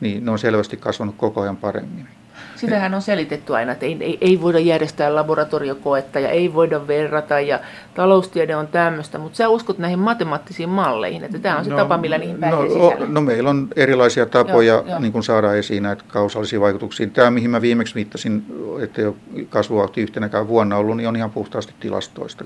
[0.02, 2.08] niin ne on selvästi kasvanut koko ajan paremmin.
[2.56, 7.40] Sitähän on selitetty aina, että ei, ei, ei voida järjestää laboratoriokoetta ja ei voida verrata
[7.40, 7.60] ja
[7.94, 11.98] taloustiede on tämmöistä, mutta sä uskot näihin matemaattisiin malleihin, että tämä on se no, tapa,
[11.98, 13.08] millä niihin pääsee no, sisälle.
[13.08, 15.00] No meillä on erilaisia tapoja joo, joo.
[15.00, 17.08] Niin kuin saada esiin näitä kausaalisia vaikutuksia.
[17.08, 18.46] Tämä, mihin mä viimeksi viittasin,
[18.84, 19.16] että ei ole
[19.50, 22.46] kasvuvauhti yhtenäkään vuonna ollut, niin on ihan puhtaasti tilastoista.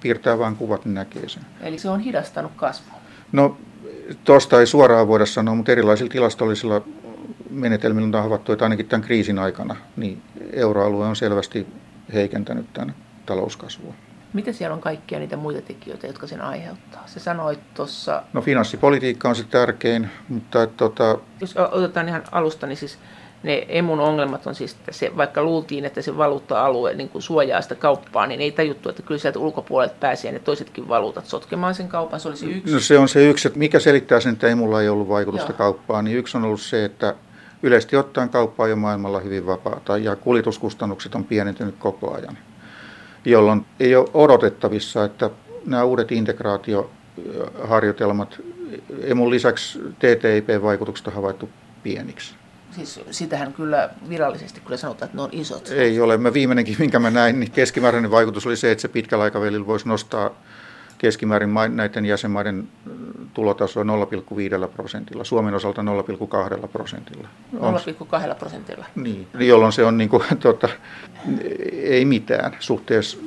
[0.00, 1.42] Piirtää vain kuvat, niin näkee sen.
[1.60, 2.98] Eli se on hidastanut kasvua?
[3.32, 3.56] No
[4.24, 6.82] tuosta ei suoraan voida sanoa, mutta erilaisilla tilastollisilla
[7.50, 11.66] menetelmillä on havaittu, että ainakin tämän kriisin aikana niin euroalue on selvästi
[12.12, 12.94] heikentänyt tämän
[13.26, 13.94] talouskasvua.
[14.32, 17.02] Mitä siellä on kaikkia niitä muita tekijöitä, jotka sen aiheuttaa?
[17.06, 18.22] Se sanoit tuossa...
[18.32, 20.62] No finanssipolitiikka on se tärkein, mutta...
[20.62, 21.18] Että, tota...
[21.40, 22.98] Jos otetaan ihan alusta, niin siis
[23.42, 27.62] ne emun ongelmat on siis, että se, vaikka luultiin, että se valuutta-alue niin kuin suojaa
[27.62, 31.88] sitä kauppaa, niin ei tajuttu, että kyllä sieltä ulkopuolelta pääsee ne toisetkin valuutat sotkemaan sen
[31.88, 32.20] kaupan.
[32.20, 32.74] Se olisi yksi.
[32.74, 35.58] No se on se yksi, että mikä selittää sen, että emulla ei ollut vaikutusta Joo.
[35.58, 37.14] kauppaan, niin yksi on ollut se, että
[37.62, 42.38] yleisesti ottaen kauppa on jo maailmalla hyvin vapaata ja kuljetuskustannukset on pienentynyt koko ajan,
[43.24, 45.30] jolloin ei ole odotettavissa, että
[45.66, 48.40] nämä uudet integraatioharjoitelmat,
[49.02, 51.48] emun lisäksi TTIP-vaikutukset on havaittu
[51.82, 52.37] pieniksi.
[52.70, 55.68] Siis sitähän kyllä virallisesti kyllä sanotaan, että ne on isot.
[55.70, 56.18] Ei ole.
[56.18, 59.88] Mä viimeinenkin, minkä mä näin, niin keskimääräinen vaikutus oli se, että se pitkällä aikavälillä voisi
[59.88, 60.30] nostaa
[60.98, 62.68] keskimäärin näiden jäsenmaiden
[63.34, 65.82] tulotasoa 0,5 prosentilla, Suomen osalta
[66.62, 67.28] 0,2 prosentilla.
[67.54, 68.84] 0,2 prosentilla?
[68.94, 70.68] Niin, jolloin se on niin kuin, tuota,
[71.72, 73.18] ei mitään suhteessa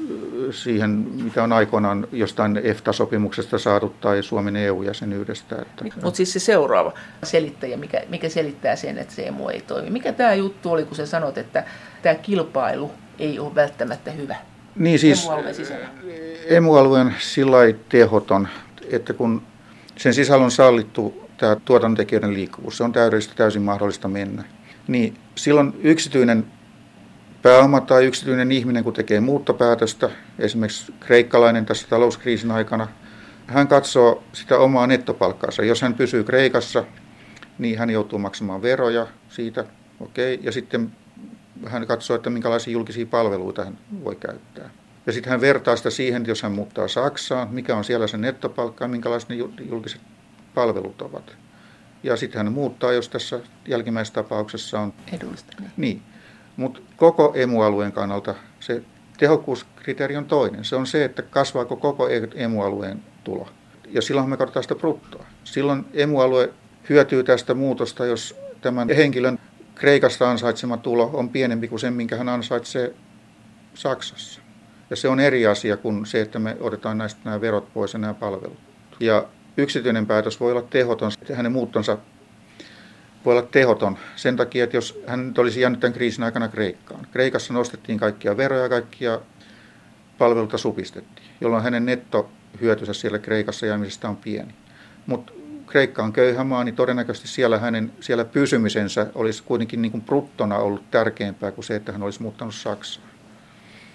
[0.52, 0.90] siihen,
[1.24, 5.56] mitä on aikoinaan jostain EFTA-sopimuksesta saatu tai Suomen EU-jäsenyydestä.
[5.62, 5.86] Että...
[6.04, 9.90] Mutta siis se seuraava selittäjä, mikä, mikä selittää sen, että se emu ei toimi.
[9.90, 11.64] Mikä tämä juttu oli, kun sä sanot, että
[12.02, 14.36] tämä kilpailu ei ole välttämättä hyvä?
[14.76, 15.30] Niin siis
[16.46, 17.58] emualueen sillä
[17.90, 18.48] tehoton,
[18.92, 19.42] että kun
[19.98, 24.44] sen sisällä on sallittu tämä tuotantotekijöiden liikkuvuus, se on täydellistä täysin mahdollista mennä,
[24.88, 26.46] niin silloin yksityinen
[27.42, 32.88] pääoma tai yksityinen ihminen, kun tekee muuttopäätöstä, esimerkiksi kreikkalainen tässä talouskriisin aikana,
[33.48, 35.64] hän katsoo sitä omaa nettopalkkaansa.
[35.64, 36.84] Jos hän pysyy Kreikassa,
[37.58, 39.66] niin hän joutuu maksamaan veroja siitä,
[40.00, 40.92] okei, okay, ja sitten
[41.68, 44.70] hän katsoo, että minkälaisia julkisia palveluita hän voi käyttää.
[45.06, 48.84] Ja sitten hän vertaa sitä siihen, jos hän muuttaa Saksaan, mikä on siellä se nettopalkka
[48.84, 49.36] ja minkälaiset ne
[49.70, 50.02] julkiset
[50.56, 51.38] palvelut ovat.
[52.04, 54.94] Ja sitten hän muuttaa, jos tässä jälkimmäisessä tapauksessa on...
[55.14, 55.54] Edullista.
[55.60, 55.72] Niin.
[55.78, 56.02] niin.
[56.58, 58.84] Mutta koko emualueen kannalta se
[59.18, 60.66] tehokkuuskriteeri on toinen.
[60.66, 63.50] Se on se, että kasvaako koko emualueen tulo.
[63.92, 65.26] Ja silloin me katsotaan sitä bruttoa.
[65.44, 66.54] Silloin emualue
[66.90, 69.40] hyötyy tästä muutosta, jos tämän henkilön
[69.82, 72.94] Kreikasta ansaitsema tulo on pienempi kuin se, minkä hän ansaitsee
[73.74, 74.42] Saksassa.
[74.90, 78.00] Ja se on eri asia kuin se, että me otetaan näistä nämä verot pois ja
[78.00, 78.58] nämä palvelut.
[79.00, 79.26] Ja
[79.58, 81.98] yksityinen päätös voi olla tehoton, hänen muuttonsa
[83.26, 87.08] voi olla tehoton sen takia, että jos hän nyt olisi jäänyt tämän kriisin aikana Kreikkaan.
[87.12, 89.20] Kreikassa nostettiin kaikkia veroja, kaikkia
[90.18, 94.56] palveluita supistettiin, jolloin hänen nettohyötynsä siellä Kreikassa jäämisestä on pieni.
[95.06, 95.34] Mutta
[95.72, 100.58] Kreikka on köyhä maa, niin todennäköisesti siellä hänen siellä pysymisensä olisi kuitenkin niin kuin bruttona
[100.58, 103.08] ollut tärkeämpää kuin se, että hän olisi muuttanut Saksaan.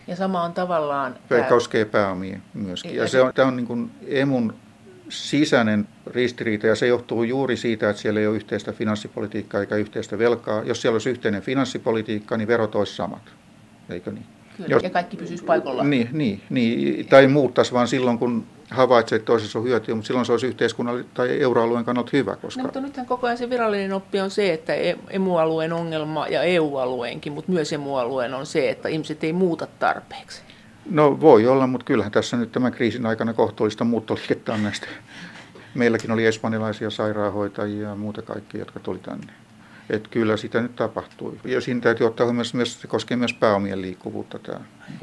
[0.06, 1.18] Ja sama on tavallaan...
[1.28, 2.96] Se koskee pääomia myöskin.
[2.96, 4.54] Ja, ja se on, tämä on niin kuin emun
[5.08, 10.18] sisäinen ristiriita ja se johtuu juuri siitä, että siellä ei ole yhteistä finanssipolitiikkaa eikä yhteistä
[10.18, 10.62] velkaa.
[10.62, 13.22] Jos siellä olisi yhteinen finanssipolitiikka, niin verot olisi samat,
[13.88, 14.35] eikö niin?
[14.56, 15.84] Kyllä, Jos, ja kaikki pysyisi paikalla.
[15.84, 20.26] Niin, niin, niin, tai muuttaisi vaan silloin, kun havaitsee, että toisessa on hyötyä, mutta silloin
[20.26, 22.36] se olisi yhteiskunnan tai euroalueen kannalta hyvä.
[22.36, 22.60] Koska...
[22.60, 26.42] No, mutta nythän koko ajan se virallinen oppi on se, että e- emu-alueen ongelma ja
[26.42, 30.42] EU-alueenkin, mutta myös emu-alueen on se, että ihmiset ei muuta tarpeeksi.
[30.90, 34.86] No voi olla, mutta kyllähän tässä nyt tämän kriisin aikana kohtuullista muuttoliikettä on näistä.
[35.74, 39.32] Meilläkin oli espanjalaisia sairaanhoitajia ja muuta kaikkia, jotka tuli tänne.
[39.90, 41.38] Että kyllä sitä nyt tapahtui.
[41.44, 44.38] Ja siinä täytyy ottaa huomioon myös, se koskee myös pääomien liikkuvuutta.
[44.38, 44.60] Tämä.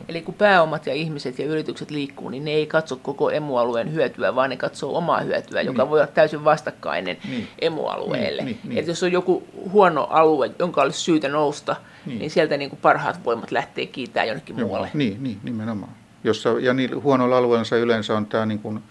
[0.07, 4.35] Eli kun pääomat ja ihmiset ja yritykset liikkuu, niin ne ei katso koko emualueen hyötyä,
[4.35, 5.89] vaan ne katsoo omaa hyötyä, joka niin.
[5.89, 7.47] voi olla täysin vastakkainen niin.
[7.61, 8.43] emualueelle.
[8.43, 8.79] Niin, niin, niin.
[8.79, 12.79] Että jos on joku huono alue, jonka olisi syytä nousta, niin, niin sieltä niin kuin
[12.81, 14.89] parhaat voimat lähtee kiittämään jonnekin Joo, muualle.
[14.93, 15.91] Niin, niin nimenomaan.
[16.23, 18.83] Jossa, ja niin huonoilla alueilla yleensä on tämä niin kuin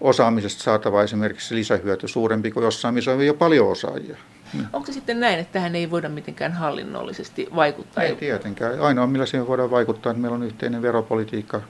[0.00, 4.16] osaamisesta saatava esimerkiksi lisähyöty suurempi kuin jossain, missä on jo paljon osaajia.
[4.54, 4.66] Hmm.
[4.72, 8.04] Onko se sitten näin, että tähän ei voida mitenkään hallinnollisesti vaikuttaa?
[8.04, 8.80] Ei tietenkään.
[8.80, 11.60] Ainoa, millä siihen voidaan vaikuttaa, että meillä on yhteinen veropolitiikka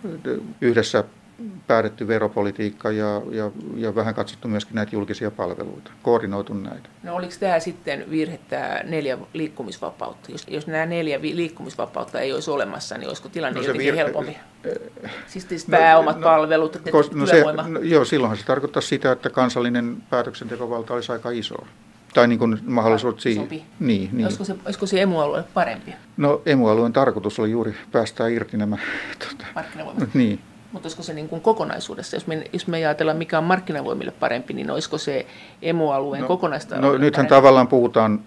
[0.60, 1.04] yhdessä
[1.66, 6.88] päätetty veropolitiikka ja, ja, ja vähän katsottu myöskin näitä julkisia palveluita, koordinoitu näitä.
[7.02, 10.32] No oliko tämä sitten virhe, tämä neljä liikkumisvapautta?
[10.32, 14.36] Jos, jos nämä neljä liikkumisvapautta ei olisi olemassa, niin olisiko tilanne no jotenkin virhe, helpompi?
[15.04, 16.78] Äh, siis, siis no, pääomat, no, palvelut,
[17.14, 21.56] no se, no, Joo, silloinhan se tarkoittaa sitä, että kansallinen päätöksentekovalta olisi aika iso.
[22.14, 23.48] Tai niin kuin mahdollisuus siihen.
[23.50, 24.24] Niin, niin.
[24.24, 25.94] Olisiko se, olisiko se emualue parempi?
[26.16, 28.78] No emualueen tarkoitus oli juuri päästää irti nämä...
[29.18, 30.14] Tuota, Markkinavoimat.
[30.14, 30.40] Niin,
[30.72, 34.54] mutta olisiko se niin kuin kokonaisuudessa, jos me, jos me ajatellaan mikä on markkinavoimille parempi,
[34.54, 35.26] niin olisiko se
[35.62, 36.76] emu-alueen no, kokonaista?
[36.76, 37.28] No nythän parempi?
[37.28, 38.20] tavallaan puhutaan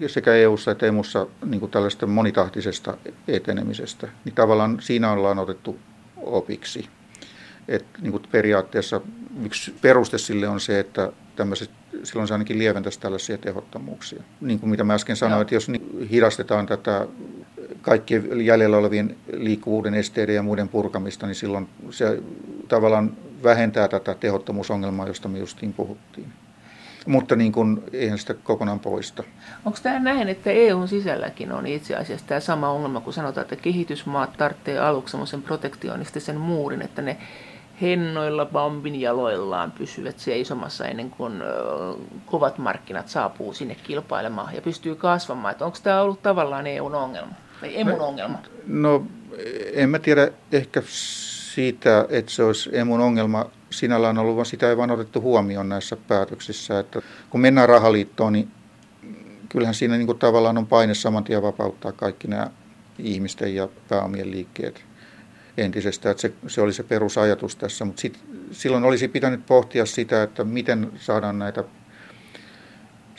[0.00, 2.96] e- sekä EU-ssa että EMUssa niin kuin tällaista monitahtisesta
[3.28, 5.78] etenemisestä, niin tavallaan siinä ollaan otettu
[6.16, 6.88] opiksi.
[7.68, 9.00] Et, niin kuin periaatteessa
[9.44, 11.70] yksi peruste sille on se, että tämmöiset,
[12.02, 14.22] silloin se ainakin lieventäisi tällaisia tehottomuuksia.
[14.40, 15.42] Niin kuin mitä mä äsken sanoin, no.
[15.42, 17.06] että jos niin hidastetaan tätä
[17.82, 22.22] kaikkien jäljellä olevien liikkuvuuden esteiden ja muiden purkamista, niin silloin se
[22.68, 26.32] tavallaan vähentää tätä tehottomuusongelmaa, josta me justiin puhuttiin.
[27.06, 29.22] Mutta niin kuin, eihän sitä kokonaan poista.
[29.64, 33.56] Onko tämä näin, että EUn sisälläkin on itse asiassa tämä sama ongelma, kun sanotaan, että
[33.56, 37.16] kehitysmaat tarvitsee aluksi semmoisen protektionistisen muurin, että ne
[37.82, 41.42] hennoilla bambin jaloillaan pysyvät seisomassa ennen kuin
[42.26, 45.52] kovat markkinat saapuu sinne kilpailemaan ja pystyy kasvamaan.
[45.52, 47.32] Että onko tämä ollut tavallaan EUn ongelma?
[47.60, 48.38] Tai emun ongelma?
[48.66, 49.06] No,
[49.72, 54.76] en mä tiedä ehkä siitä, että se olisi emun ongelma sinällään ollut, vaan sitä ei
[54.76, 56.78] vaan otettu huomioon näissä päätöksissä.
[56.78, 58.50] Että kun mennään rahaliittoon, niin
[59.48, 62.50] kyllähän siinä niin kuin tavallaan on paine saman tien vapauttaa kaikki nämä
[62.98, 64.84] ihmisten ja pääomien liikkeet
[65.58, 66.10] entisestä.
[66.10, 68.18] Että se, se oli se perusajatus tässä, mutta sit,
[68.52, 71.64] silloin olisi pitänyt pohtia sitä, että miten saadaan näitä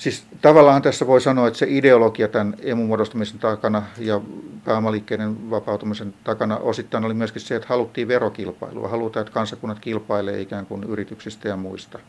[0.02, 4.22] Siis tavallaan tässä voi sanoa, että se ideologia tämän emun muodostamisen takana ja
[4.65, 8.88] pääomaliikkeiden vapautumisen takana osittain oli myöskin se, että haluttiin verokilpailua.
[8.88, 12.00] Halutaan, että kansakunnat kilpailee ikään kuin yrityksistä ja muista.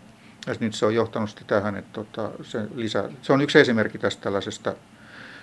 [0.47, 4.23] Ja nyt se on johtanut tähän, että tota, se, lisää, se on yksi esimerkki tästä
[4.23, 4.75] tällaisesta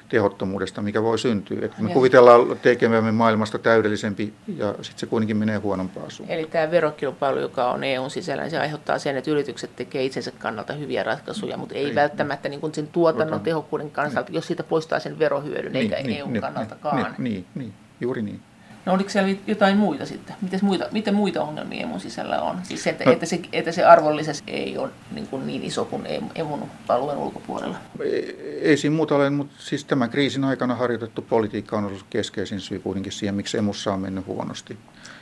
[0.10, 1.66] tehottomuudesta, mikä voi syntyä.
[1.66, 6.40] Että me kuvitellaan tekemämme maailmasta täydellisempi ja sitten se kuitenkin menee huonompaan suuntaan.
[6.40, 10.32] Eli tämä verokilpailu, joka on EUn sisällä, niin se aiheuttaa sen, että yritykset tekee itsensä
[10.32, 13.44] kannalta hyviä ratkaisuja, mutta ei, ei välttämättä niin kuin sen tuotannon Tuotan.
[13.44, 14.36] tehokkuuden kannalta, niin.
[14.36, 16.96] jos siitä poistaa sen verohyödyn, niin, eikä niin, EUn niin, kannaltakaan.
[16.98, 18.42] Niin, niin, niin, juuri niin.
[18.86, 20.36] No oliko siellä jotain muita sitten?
[20.42, 22.60] Miten muita, miten muita ongelmia emun sisällä on?
[22.64, 23.12] Siis että, no.
[23.12, 26.04] että, se, että se arvollisuus ei ole niin, kuin niin iso kuin
[26.36, 27.78] emun alueen ulkopuolella.
[28.00, 32.60] Ei, ei siinä muuta ole, mutta siis tämän kriisin aikana harjoitettu politiikka on ollut keskeisin
[32.60, 34.78] syy kuitenkin siihen, miksi emussa on mennyt huonosti.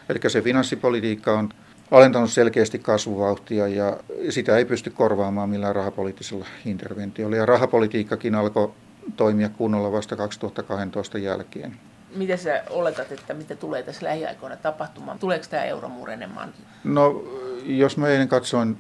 [0.10, 1.50] Eli se finanssipolitiikka on
[1.91, 3.98] alentanut selkeästi kasvuvauhtia ja
[4.30, 7.36] sitä ei pysty korvaamaan millään rahapoliittisella interventiolla.
[7.36, 8.74] Ja rahapolitiikkakin alkoi
[9.15, 11.78] toimia kunnolla vasta 2012 jälkeen.
[12.17, 15.19] Miten sä oletat, että mitä tulee tässä lähiaikoina tapahtumaan?
[15.19, 16.53] Tuleeko tämä euro murenemaan?
[16.84, 17.23] No,
[17.65, 18.77] jos mä eilen katsoin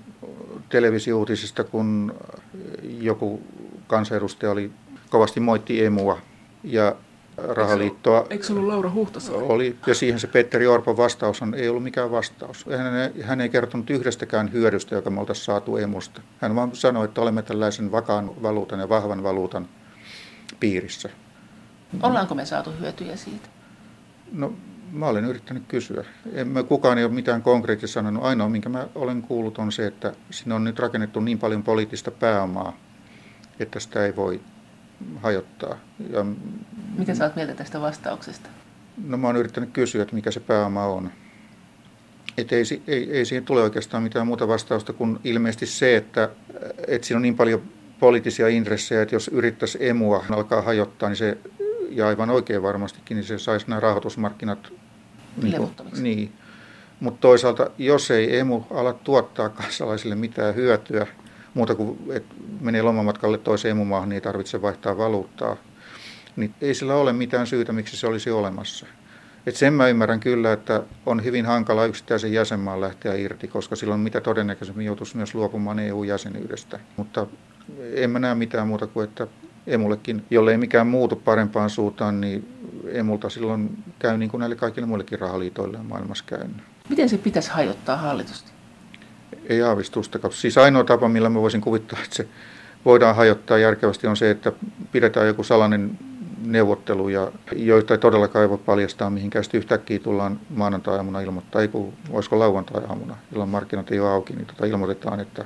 [0.69, 2.15] televisiouutisista, kun
[2.83, 3.41] joku
[3.87, 4.71] kansanedustaja oli
[5.09, 6.21] kovasti moitti emua
[6.63, 6.95] ja
[7.37, 8.27] rahaliittoa.
[8.29, 9.45] Eikö se ollut Laura Huhtasaari?
[9.45, 12.65] Oli, ja siihen se Petteri Orpon vastaus ei ollut mikään vastaus.
[12.77, 16.21] Hän, hän ei kertonut yhdestäkään hyödystä, joka me oltaisiin saatu emusta.
[16.41, 19.67] Hän vaan sanoi, että olemme tällaisen vakaan valuutan ja vahvan valuutan
[20.59, 21.09] piirissä.
[22.01, 23.47] Ollaanko me saatu hyötyjä siitä?
[24.31, 24.53] No
[24.91, 26.05] mä olen yrittänyt kysyä.
[26.33, 28.23] En, mä, kukaan ei ole mitään konkreettista sanonut.
[28.23, 32.11] Ainoa, minkä mä olen kuullut, on se, että siinä on nyt rakennettu niin paljon poliittista
[32.11, 32.77] pääomaa,
[33.59, 34.41] että sitä ei voi
[35.21, 35.77] hajottaa.
[36.09, 36.25] Ja,
[36.97, 38.49] Mitä sä oot mieltä tästä vastauksesta?
[39.05, 41.11] No mä oon yrittänyt kysyä, että mikä se pääoma on.
[42.37, 46.29] Et ei, ei, ei siihen tule oikeastaan mitään muuta vastausta kuin ilmeisesti se, että,
[46.87, 47.61] että siinä on niin paljon
[47.99, 51.37] poliittisia intressejä, että jos yrittäisi emua alkaa hajottaa, niin se,
[51.89, 54.73] ja aivan oikein varmastikin, niin se saisi nämä rahoitusmarkkinat
[55.43, 55.69] niin,
[56.01, 56.33] niin.
[56.99, 61.07] Mutta toisaalta, jos ei emu ala tuottaa kansalaisille mitään hyötyä,
[61.53, 65.57] muuta kuin että menee lomamatkalle toiseen emumaahan, niin ei tarvitse vaihtaa valuuttaa,
[66.35, 68.85] niin ei sillä ole mitään syytä, miksi se olisi olemassa.
[69.45, 73.99] Et sen mä ymmärrän kyllä, että on hyvin hankala yksittäisen jäsenmaan lähteä irti, koska silloin
[73.99, 76.79] mitä todennäköisemmin joutuisi myös luopumaan EU-jäsenyydestä.
[76.97, 77.27] Mutta
[77.93, 79.27] en mä näe mitään muuta kuin, että
[79.67, 82.47] emullekin, jollei mikään muutu parempaan suuntaan, niin
[82.87, 86.57] emulta silloin käy niin kuin näille kaikille muillekin rahaliitoille maailmassa käynyt.
[86.89, 88.51] Miten se pitäisi hajottaa hallitusta?
[89.49, 90.19] Ei aavistusta.
[90.29, 92.27] Siis ainoa tapa, millä mä voisin kuvittaa, että se
[92.85, 94.51] voidaan hajottaa järkevästi, on se, että
[94.91, 95.99] pidetään joku salainen
[96.45, 99.43] neuvottelu, ja joita ei todellakaan ei voi paljastaa mihinkään.
[99.43, 104.45] Sitten yhtäkkiä tullaan maanantai-aamuna ilmoittaa, ei kun olisiko lauantai-aamuna, jolloin markkinat ei ole auki, niin
[104.45, 105.45] tota ilmoitetaan, että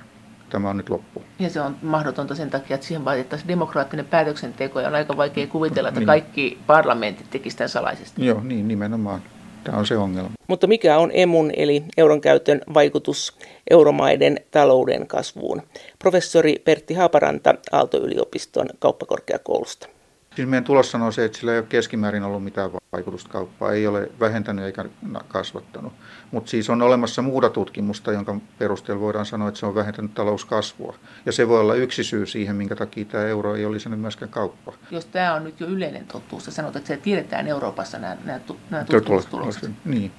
[0.51, 1.23] tämä on nyt loppu.
[1.39, 5.47] Ja se on mahdotonta sen takia, että siihen vaadittaisiin demokraattinen päätöksenteko ja on aika vaikea
[5.47, 6.07] kuvitella, että niin.
[6.07, 8.25] kaikki parlamentit tekisivät tämän salaisesti.
[8.25, 9.21] Joo, niin nimenomaan.
[9.63, 10.31] Tämä on se ongelma.
[10.47, 13.37] Mutta mikä on emun eli euron käytön vaikutus
[13.69, 15.61] euromaiden talouden kasvuun?
[15.99, 19.87] Professori Pertti Haaparanta Aalto-yliopiston kauppakorkeakoulusta.
[20.35, 23.87] Siis meidän tulos sanoo se, että sillä ei ole keskimäärin ollut mitään vaikutusta kauppaa, ei
[23.87, 24.85] ole vähentänyt eikä
[25.27, 25.93] kasvattanut.
[26.31, 30.95] Mutta siis on olemassa muuta tutkimusta, jonka perusteella voidaan sanoa, että se on vähentänyt talouskasvua.
[31.25, 34.31] Ja se voi olla yksi syy siihen, minkä takia tämä euro ei ole lisännyt myöskään
[34.31, 34.73] kauppaa.
[34.91, 38.83] Jos tämä on nyt jo yleinen totuus, ja sanot, että se tiedetään Euroopassa nämä, nämä,
[38.85, 39.71] tutkimustulokset.
[39.85, 40.11] Niin.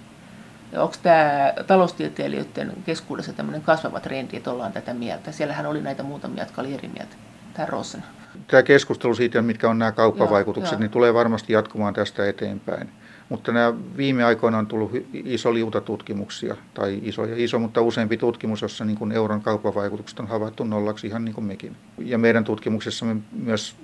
[0.77, 5.33] Onko tämä taloustieteilijöiden keskuudessa tämmöinen kasvava trendi, että ollaan tätä mieltä?
[5.33, 7.17] Siellähän oli näitä muutamia, jotka oli eri mieltä.
[7.55, 8.03] Tämä Rosen
[8.47, 12.89] tämä keskustelu siitä, mitkä on nämä kauppavaikutukset, joo, niin tulee varmasti jatkumaan tästä eteenpäin.
[13.29, 18.17] Mutta nämä viime aikoina on tullut iso liuta tutkimuksia, tai iso ja iso, mutta useampi
[18.17, 21.77] tutkimus, jossa niin kuin euron kauppavaikutukset on havaittu nollaksi ihan niin kuin mekin.
[21.99, 23.77] Ja meidän tutkimuksessa me myös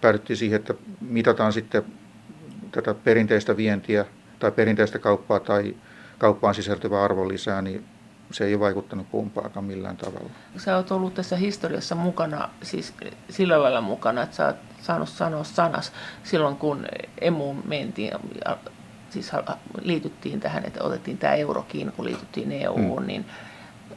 [0.00, 1.82] päädyttiin siihen, että mitataan sitten
[2.72, 4.04] tätä perinteistä vientiä
[4.38, 5.76] tai perinteistä kauppaa tai
[6.18, 7.84] kauppaan sisältyvää arvonlisää, niin
[8.30, 10.30] se ei ole vaikuttanut kumpaakaan millään tavalla.
[10.56, 12.94] Sä oot ollut tässä historiassa mukana, siis
[13.30, 15.92] sillä lailla mukana, että sä oot saanut sanoa sanas
[16.24, 16.86] silloin, kun
[17.20, 18.12] emu mentiin,
[19.10, 19.30] siis
[19.82, 23.06] liityttiin tähän, että otettiin tämä eurokin, kun liityttiin EU:hun, hmm.
[23.06, 23.26] niin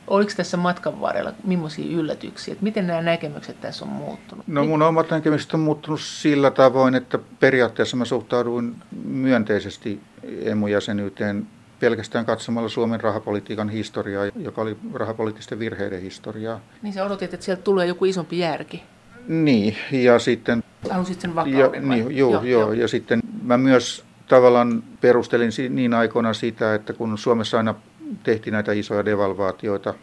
[0.08, 4.48] oliko tässä matkan varrella millaisia yllätyksiä, että miten nämä näkemykset tässä on muuttunut?
[4.48, 11.48] No mun omat näkemykset on muuttunut sillä tavoin, että periaatteessa mä suhtauduin myönteisesti emu-jäsenyyteen
[11.84, 16.60] pelkästään katsomalla Suomen rahapolitiikan historiaa, joka oli rahapoliittisten virheiden historiaa.
[16.82, 18.84] Niin sä odotit, että sieltä tulee joku isompi järki.
[19.28, 20.63] Niin, ja sitten...
[20.89, 25.93] Halusit sen vakauden ja, niin, joo, joo, joo, ja sitten mä myös tavallaan perustelin niin
[25.93, 27.76] aikoina sitä, että kun Suomessa aina
[28.24, 29.93] tehtiin näitä isoja devalvaatioita,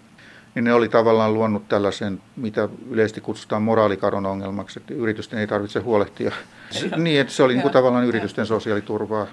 [0.54, 5.80] niin ne oli tavallaan luonut tällaisen, mitä yleisesti kutsutaan moraalikaron ongelmaksi, että yritysten ei tarvitse
[5.80, 6.32] huolehtia.
[6.96, 9.26] niin, että se oli niin kuin tavallaan yritysten sosiaaliturvaa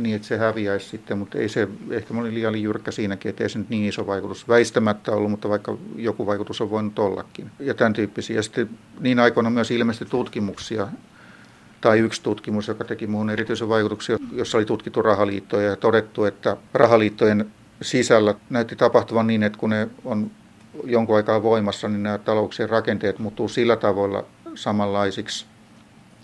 [0.00, 3.44] niin, että se häviäisi sitten, mutta ei se, ehkä mä olin liian jyrkkä siinäkin, että
[3.44, 7.50] ei se nyt niin iso vaikutus väistämättä ollut, mutta vaikka joku vaikutus on voinut ollakin.
[7.60, 8.36] Ja tämän tyyppisiä.
[8.36, 8.70] Ja sitten
[9.00, 10.88] niin aikoina myös ilmestyi tutkimuksia,
[11.80, 16.56] tai yksi tutkimus, joka teki muuhun erityisen vaikutuksia, jossa oli tutkittu rahaliittoja ja todettu, että
[16.74, 20.30] rahaliittojen sisällä näytti tapahtuvan niin, että kun ne on
[20.84, 25.46] jonkun aikaa voimassa, niin nämä talouksien rakenteet muuttuu sillä tavalla samanlaisiksi,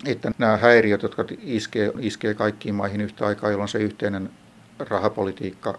[0.07, 4.31] että nämä häiriöt, jotka iskee, iskee kaikkiin maihin yhtä aikaa, jolloin se yhteinen
[4.79, 5.79] rahapolitiikka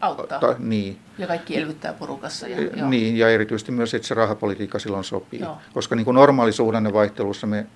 [0.00, 0.40] auttaa.
[0.40, 0.98] Ta, niin.
[1.18, 2.48] Ja kaikki elvyttää porukassa.
[2.48, 2.88] Ja, joo.
[2.88, 5.40] Niin, ja erityisesti myös, että se rahapolitiikka silloin sopii.
[5.40, 5.58] Joo.
[5.72, 7.66] Koska niin kuin suhdannevaihtelussa me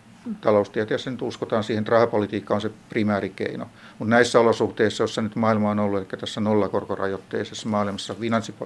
[0.40, 3.66] taloustieteessä nyt uskotaan siihen, että rahapolitiikka on se primäärikeino.
[3.98, 8.14] Mutta näissä olosuhteissa, joissa nyt maailma on ollut, eli tässä nollakorkorajoitteisessa maailmassa,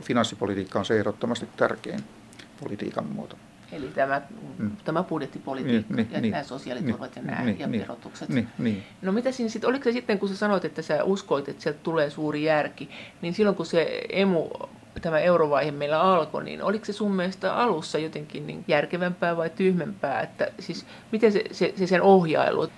[0.00, 2.00] finanssipolitiikka on se ehdottomasti tärkein
[2.60, 3.36] politiikan muoto.
[3.72, 4.22] Eli tämä,
[4.58, 4.76] mm.
[4.84, 8.28] tämä budjettipolitiikka niin, ja niin, nämä sosiaaliturvat niin, ja nämä niin, ja niin, verotukset.
[8.28, 8.82] Niin, niin.
[9.02, 11.78] No mitä siinä sitten, oliko se sitten, kun sä sanoit, että sä uskoit, että sieltä
[11.82, 12.90] tulee suuri järki,
[13.22, 14.48] niin silloin kun se emu,
[15.02, 20.20] tämä eurovaihe meillä alkoi, niin oliko se sun mielestä alussa jotenkin niin järkevämpää vai tyhmempää?
[20.20, 22.68] Että siis miten se, se, se sen ohjailu,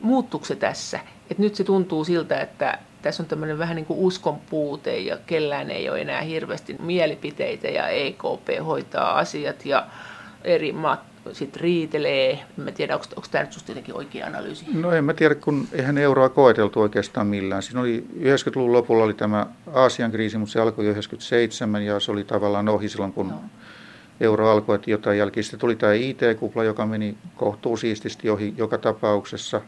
[0.00, 1.00] muuttuuko se tässä?
[1.30, 5.18] Että nyt se tuntuu siltä, että tässä on tämmöinen vähän niin kuin uskon puute ja
[5.26, 9.86] kellään ei ole enää hirveästi mielipiteitä ja EKP hoitaa asiat ja
[10.44, 11.00] eri maat
[11.32, 12.38] sitten riitelee.
[12.66, 14.66] En tiedä, onko, onko tämä nyt just jotenkin oikea analyysi?
[14.74, 17.62] No en mä tiedä, kun eihän euroa koeteltu oikeastaan millään.
[17.62, 22.12] Siinä oli 90-luvun lopulla oli tämä Aasian kriisi, mutta se alkoi jo 97 ja se
[22.12, 23.40] oli tavallaan ohi silloin, kun no.
[24.20, 25.44] euro alkoi, että jotain jälkeen.
[25.44, 29.60] Sitten tuli tämä IT-kupla, joka meni kohtuu siististi ohi joka tapauksessa.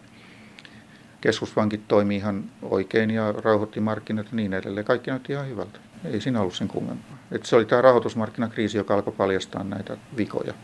[1.21, 4.87] keskuspankit toimii ihan oikein ja rauhoitti markkinat ja niin edelleen.
[4.87, 5.90] Kaikki näytti ihan hyvältä.
[6.05, 7.19] Ei siinä ollut sen kummempaa.
[7.33, 10.55] Et se oli tämä rahoitusmarkkinakriisi, joka alkoi paljastaa näitä vikoja.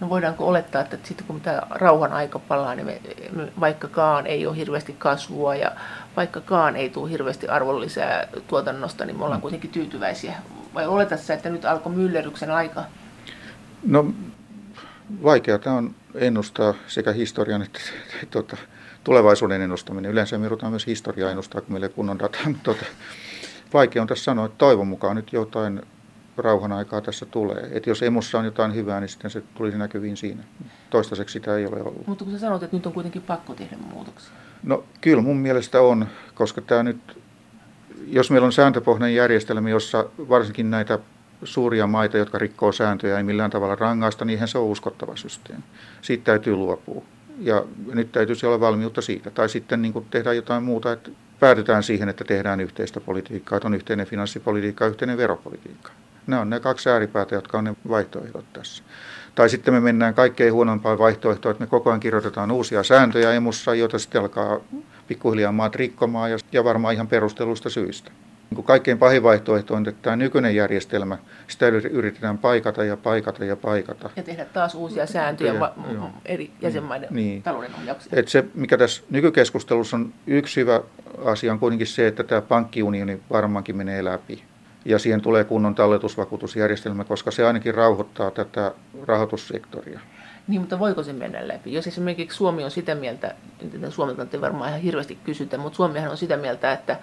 [0.00, 3.00] No voidaanko olettaa, että sitten kun tämä rauhan aika palaa, niin me,
[3.32, 5.72] me, vaikkakaan ei ole hirveästi kasvua ja
[6.16, 9.42] vaikkakaan ei tule hirveästi arvonlisää tuotannosta, niin me ollaan mm.
[9.42, 10.34] kuitenkin tyytyväisiä.
[10.74, 12.84] Vai oletat sä, että nyt alkoi myllerryksen aika?
[13.86, 14.12] No
[15.22, 17.80] vaikeaa on ennustaa sekä historian että
[18.30, 18.56] tuota,
[19.04, 20.10] tulevaisuuden ennustaminen.
[20.10, 22.42] Yleensä me joudutaan myös historiaa ennustaa, kun meillä ei kunnon dataa.
[22.46, 22.84] Mutta tuota,
[23.74, 25.82] vaikea on tässä sanoa, että toivon mukaan nyt jotain
[26.36, 27.68] rauhan aikaa tässä tulee.
[27.70, 30.42] Että jos emussa on jotain hyvää, niin sitten se tulisi näkyviin siinä.
[30.90, 32.06] Toistaiseksi sitä ei ole ollut.
[32.06, 34.32] Mutta kun sä sanot, että nyt on kuitenkin pakko tehdä muutoksia.
[34.62, 37.18] No kyllä mun mielestä on, koska tämä nyt,
[38.06, 40.98] jos meillä on sääntöpohjainen järjestelmä, jossa varsinkin näitä
[41.44, 45.62] suuria maita, jotka rikkoo sääntöjä, ei millään tavalla rangaista, niin eihän se on uskottava systeemi.
[46.02, 47.02] Siitä täytyy luopua.
[47.38, 47.64] Ja
[47.94, 49.30] nyt täytyisi olla valmiutta siitä.
[49.30, 51.10] Tai sitten niin tehdään jotain muuta, että
[51.40, 55.92] päädytään siihen, että tehdään yhteistä politiikkaa, että on yhteinen finanssipolitiikka ja yhteinen veropolitiikka.
[56.26, 58.82] Nämä on ne kaksi ääripäätä, jotka on ne vaihtoehdot tässä.
[59.34, 63.74] Tai sitten me mennään kaikkein huonompaan vaihtoehtoon, että me koko ajan kirjoitetaan uusia sääntöjä emussa,
[63.74, 64.60] joita sitten alkaa
[65.08, 68.10] pikkuhiljaa maat rikkomaan ja, varmaan ihan perusteluista syistä.
[68.50, 71.18] Niin kaikkein pahin vaihtoehto on, että tämä nykyinen järjestelmä,
[71.48, 74.10] sitä yritetään paikata ja paikata ja paikata.
[74.16, 75.72] Ja tehdä taas uusia sääntöjä ja,
[76.24, 77.42] eri jäsenmaiden niin.
[77.42, 78.18] talouden ohjaukseen.
[78.18, 80.80] Et se, mikä tässä nykykeskustelussa on yksi hyvä
[81.24, 84.44] asia, on kuitenkin se, että tämä pankkiunioni varmaankin menee läpi.
[84.84, 88.72] Ja siihen tulee kunnon talletusvakuutusjärjestelmä, koska se ainakin rauhoittaa tätä
[89.06, 90.00] rahoitussektoria.
[90.48, 91.72] Niin, mutta voiko se mennä läpi?
[91.72, 93.34] Jos esimerkiksi Suomi on sitä mieltä,
[93.88, 96.96] Suomelta ei varmaan ihan hirveästi kysytä, mutta Suomihan on sitä mieltä, että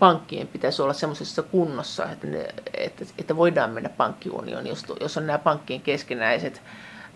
[0.00, 5.26] pankkien pitäisi olla semmoisessa kunnossa, että, ne, että, että voidaan mennä pankkiunioniin, jos, jos on
[5.26, 6.62] nämä pankkien keskinäiset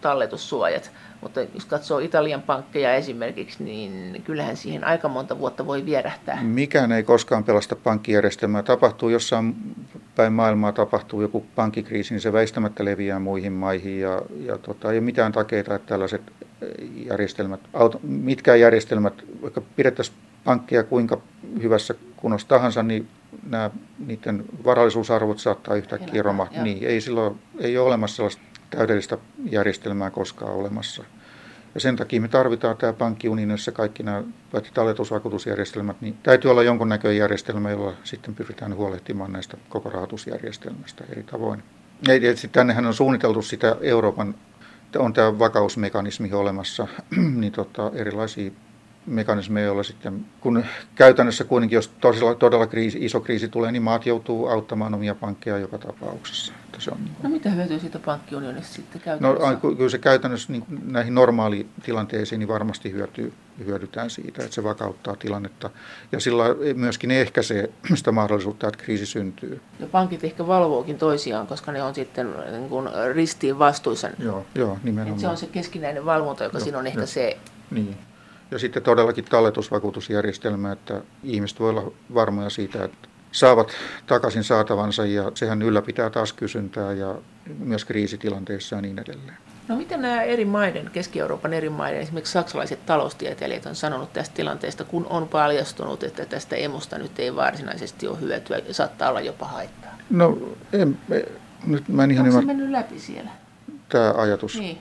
[0.00, 0.90] talletussuojat.
[1.20, 6.42] Mutta jos katsoo Italian pankkeja esimerkiksi, niin kyllähän siihen aika monta vuotta voi vierähtää.
[6.42, 8.62] Mikään ei koskaan pelasta pankkijärjestelmää.
[8.62, 9.54] Tapahtuu jossain
[10.16, 14.00] päin maailmaa tapahtuu joku pankkikriisi, niin se väistämättä leviää muihin maihin.
[14.00, 16.22] Ja, ja tota, ei ole mitään takeita, että tällaiset
[16.94, 17.60] järjestelmät,
[18.02, 21.20] mitkään järjestelmät, vaikka pidettäisiin pankkia kuinka
[21.62, 21.94] hyvässä
[22.24, 23.08] kunnossa tahansa, niin
[23.50, 23.70] nämä,
[24.06, 26.62] niiden varallisuusarvot saattaa yhtäkkiä romahtaa.
[26.62, 29.18] Niin, ei, silloin, ei ole olemassa sellaista täydellistä
[29.50, 31.04] järjestelmää koskaan olemassa.
[31.74, 34.22] Ja sen takia me tarvitaan tämä pankkiunionissa kaikki nämä
[34.52, 41.22] paitsi talletusvakuutusjärjestelmät, niin täytyy olla jonkunnäköinen järjestelmä, jolla sitten pyritään huolehtimaan näistä koko rahoitusjärjestelmästä eri
[41.22, 41.62] tavoin.
[42.08, 42.14] Ja
[42.52, 44.34] tännehän on suunniteltu sitä Euroopan,
[44.98, 46.86] on tämä vakausmekanismi olemassa,
[47.40, 48.50] niin tota, erilaisia
[49.06, 54.06] mekanismeja, joilla sitten, kun käytännössä kuitenkin, jos todella, todella kriisi, iso kriisi tulee, niin maat
[54.06, 56.52] joutuu auttamaan omia pankkeja joka tapauksessa.
[56.64, 59.50] Että se on, niin no mitä hyötyä siitä pankkiunionista sitten käytännössä?
[59.50, 63.32] No kyllä se käytännössä niin näihin normaalitilanteisiin niin varmasti hyötyy,
[63.66, 65.70] hyödytään siitä, että se vakauttaa tilannetta.
[66.12, 66.44] Ja sillä
[66.74, 69.60] myöskin ehkäisee sitä mahdollisuutta, että kriisi syntyy.
[69.80, 74.10] Ja pankit ehkä valvookin toisiaan, koska ne on sitten niin kuin ristiin vastuissa.
[74.18, 75.08] Joo, joo nimenomaan.
[75.08, 77.06] Että se on se keskinäinen valvonta, joka joo, siinä on ehkä jo.
[77.06, 77.38] se...
[77.70, 77.96] Niin.
[78.54, 83.72] Ja sitten todellakin talletusvakuutusjärjestelmä, että ihmiset voi olla varmoja siitä, että saavat
[84.06, 87.14] takaisin saatavansa ja sehän ylläpitää taas kysyntää ja
[87.58, 89.36] myös kriisitilanteissa ja niin edelleen.
[89.68, 94.84] No miten nämä eri maiden, Keski-Euroopan eri maiden, esimerkiksi saksalaiset taloustieteilijät on sanonut tästä tilanteesta,
[94.84, 99.46] kun on paljastunut, että tästä emusta nyt ei varsinaisesti ole hyötyä ja saattaa olla jopa
[99.46, 99.98] haittaa?
[100.10, 100.38] No
[100.72, 100.98] en,
[101.66, 103.30] nyt mä en ihan Onko se mennyt läpi siellä?
[103.88, 104.58] Tämä ajatus.
[104.58, 104.78] Niin.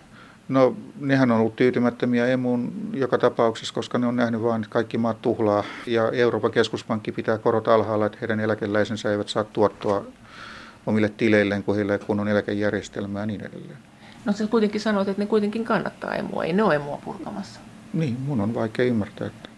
[0.50, 4.98] No, nehän on ollut tyytymättömiä emuun joka tapauksessa, koska ne on nähnyt vain, että kaikki
[4.98, 5.64] maat tuhlaa.
[5.88, 10.06] Ja Euroopan keskuspankki pitää korot alhaalla, että heidän eläkeläisensä eivät saa tuottoa
[10.86, 13.78] omille tileilleen, kun heillä kun on eläkejärjestelmää ja niin edelleen.
[14.26, 17.60] No sä kuitenkin sanoit, että ne kuitenkin kannattaa emua, ei ne ole emua purkamassa.
[17.94, 19.28] Niin, mun on vaikea ymmärtää.
[19.28, 19.50] Että...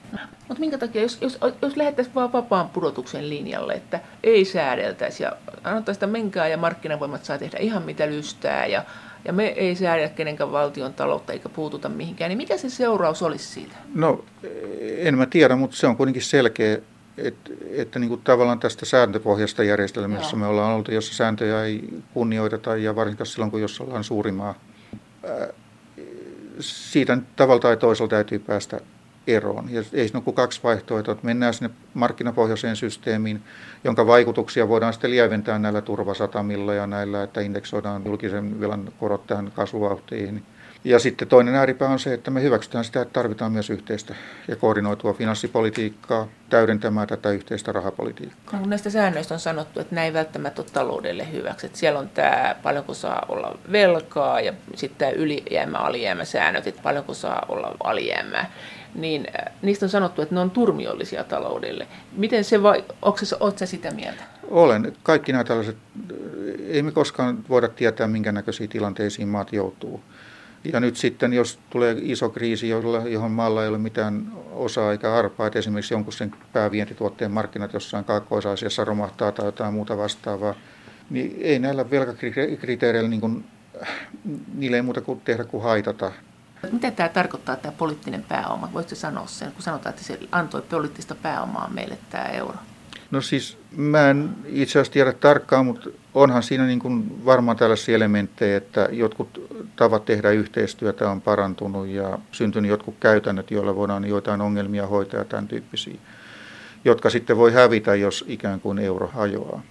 [0.48, 5.32] Mutta minkä takia, jos, jos, jos lähdettäisiin vaan vapaan pudotuksen linjalle, että ei säädeltäisi ja
[5.64, 8.84] annettaisiin sitä menkää ja markkinavoimat saa tehdä ihan mitä lystää ja
[9.26, 13.46] ja me ei säädä kenenkään valtion taloutta eikä puututa mihinkään, niin mikä se seuraus olisi
[13.46, 13.76] siitä?
[13.96, 14.26] No
[14.98, 16.78] en mä tiedä, mutta se on kuitenkin selkeä,
[17.18, 20.40] että, että niin kuin tavallaan tästä sääntöpohjasta järjestelmässä Joo.
[20.40, 24.56] me ollaan oltu, jossa sääntöjä ei kunnioiteta ja varsinkin silloin, kun jos ollaan suurimaa.
[26.60, 28.80] Siitä tavalla tai toisella täytyy päästä
[29.28, 29.70] eroon.
[29.70, 33.44] Ja ei siinä ole kuin kaksi vaihtoehtoa, että mennään sinne markkinapohjaiseen systeemiin,
[33.84, 39.52] jonka vaikutuksia voidaan sitten lieventää näillä turvasatamilla ja näillä, että indeksoidaan julkisen velan korot tähän
[39.56, 40.44] kasvuvauhtiin.
[40.84, 44.16] Ja sitten toinen ääripää on se, että me hyväksytään sitä, että tarvitaan myös yhteistä
[44.48, 48.60] ja koordinoitua finanssipolitiikkaa täydentämään tätä yhteistä rahapolitiikkaa.
[48.60, 51.66] No, näistä säännöistä on sanottu, että näin välttämättä ole taloudelle hyväksi.
[51.66, 57.14] Että siellä on tämä paljonko saa olla velkaa ja sitten tämä ylijäämä, alijäämäsäännöt, että paljonko
[57.14, 58.52] saa olla alijäämää
[58.96, 61.88] niin äh, niistä on sanottu, että ne on turmiollisia taloudelle.
[62.12, 64.24] Miten se vai, onko se, sä sitä mieltä?
[64.50, 64.94] Olen.
[65.04, 65.78] Kaikki nämä tällaiset,
[66.68, 70.02] ei me koskaan voida tietää, minkä näköisiin tilanteisiin maat joutuu.
[70.74, 72.70] Ja nyt sitten, jos tulee iso kriisi,
[73.10, 78.06] johon maalla ei ole mitään osaa eikä arpaa, että esimerkiksi jonkun sen päävientituotteen markkinat jossain
[78.06, 78.46] kaakkois
[78.84, 80.56] romahtaa tai jotain muuta vastaavaa,
[81.10, 83.46] niin ei näillä velkakriteereillä, niin kuin,
[84.54, 86.12] niille ei muuta kuin tehdä kuin haitata.
[86.72, 88.70] Mitä tämä tarkoittaa, tämä poliittinen pääoma?
[88.74, 92.58] Voisitko sanoa sen, kun sanotaan, että se antoi poliittista pääomaa meille tämä euro?
[93.12, 97.96] No siis mä en itse asiassa tiedä tarkkaan, mutta onhan siinä niin kuin varmaan tällaisia
[97.96, 104.42] elementtejä, että jotkut tavat tehdä yhteistyötä on parantunut ja syntynyt jotkut käytännöt, joilla voidaan joitain
[104.42, 105.96] ongelmia hoitaa ja tämän tyyppisiä,
[106.86, 109.62] jotka sitten voi hävitä, jos ikään kuin euro hajoaa.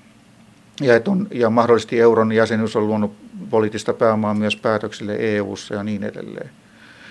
[0.80, 3.16] Ja, on, ja mahdollisesti euron jäsenyys on luonut
[3.51, 6.51] poliittista pääomaa myös päätöksille EU-ssa ja niin edelleen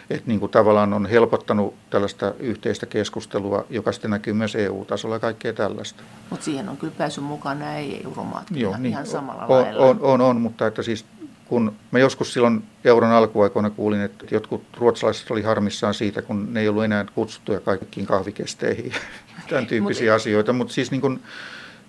[0.10, 5.20] että niin kuin tavallaan on helpottanut tällaista yhteistä keskustelua, joka sitten näkyy myös EU-tasolla ja
[5.20, 6.04] kaikkea tällaista.
[6.30, 9.86] Mutta siihen on kyllä päässyt mukaan nämä ei-euromaat Joo, ihan, niin, ihan samalla on, lailla.
[9.86, 11.06] On, on, on, mutta että siis
[11.46, 16.60] kun mä joskus silloin euron alkuaikoina kuulin, että jotkut ruotsalaiset oli harmissaan siitä, kun ne
[16.62, 18.94] ei ollut enää kutsuttuja kaikkiin kahvikesteihin,
[19.50, 21.20] tämän tyyppisiä asioita, mutta siis niin kuin,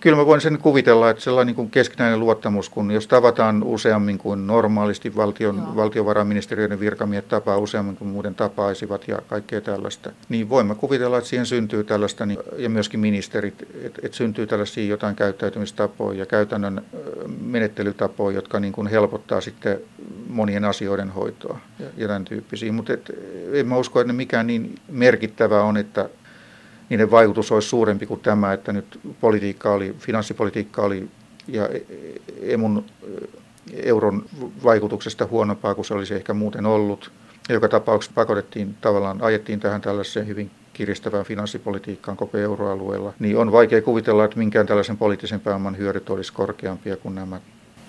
[0.05, 4.17] Kyllä mä voin sen kuvitella, että sellainen niin kuin keskinäinen luottamus, kun jos tavataan useammin
[4.17, 10.75] kuin normaalisti valtion, valtiovarainministeriöiden virkamiehet tapaa useammin kuin muuten tapaisivat ja kaikkea tällaista, niin voimme
[10.75, 16.19] kuvitella, että siihen syntyy tällaista, niin, ja myöskin ministerit, että, että syntyy tällaisia jotain käyttäytymistapoja
[16.19, 16.81] ja käytännön
[17.41, 19.81] menettelytapoja, jotka niin kuin helpottaa sitten
[20.29, 22.71] monien asioiden hoitoa ja, ja tämän tyyppisiä.
[22.71, 22.93] Mutta
[23.53, 26.09] en mä usko, että mikään niin merkittävä on, että
[26.89, 31.09] niiden vaikutus olisi suurempi kuin tämä, että nyt politiikka oli, finanssipolitiikka oli
[31.47, 31.69] ja
[32.41, 32.85] emun
[33.73, 34.25] euron
[34.63, 37.11] vaikutuksesta huonompaa kuin se olisi ehkä muuten ollut.
[37.49, 43.81] Joka tapauksessa pakotettiin tavallaan, ajettiin tähän tällaiseen hyvin kiristävään finanssipolitiikkaan koko euroalueella, niin on vaikea
[43.81, 47.39] kuvitella, että minkään tällaisen poliittisen pääoman hyödyt olisi korkeampia kuin nämä.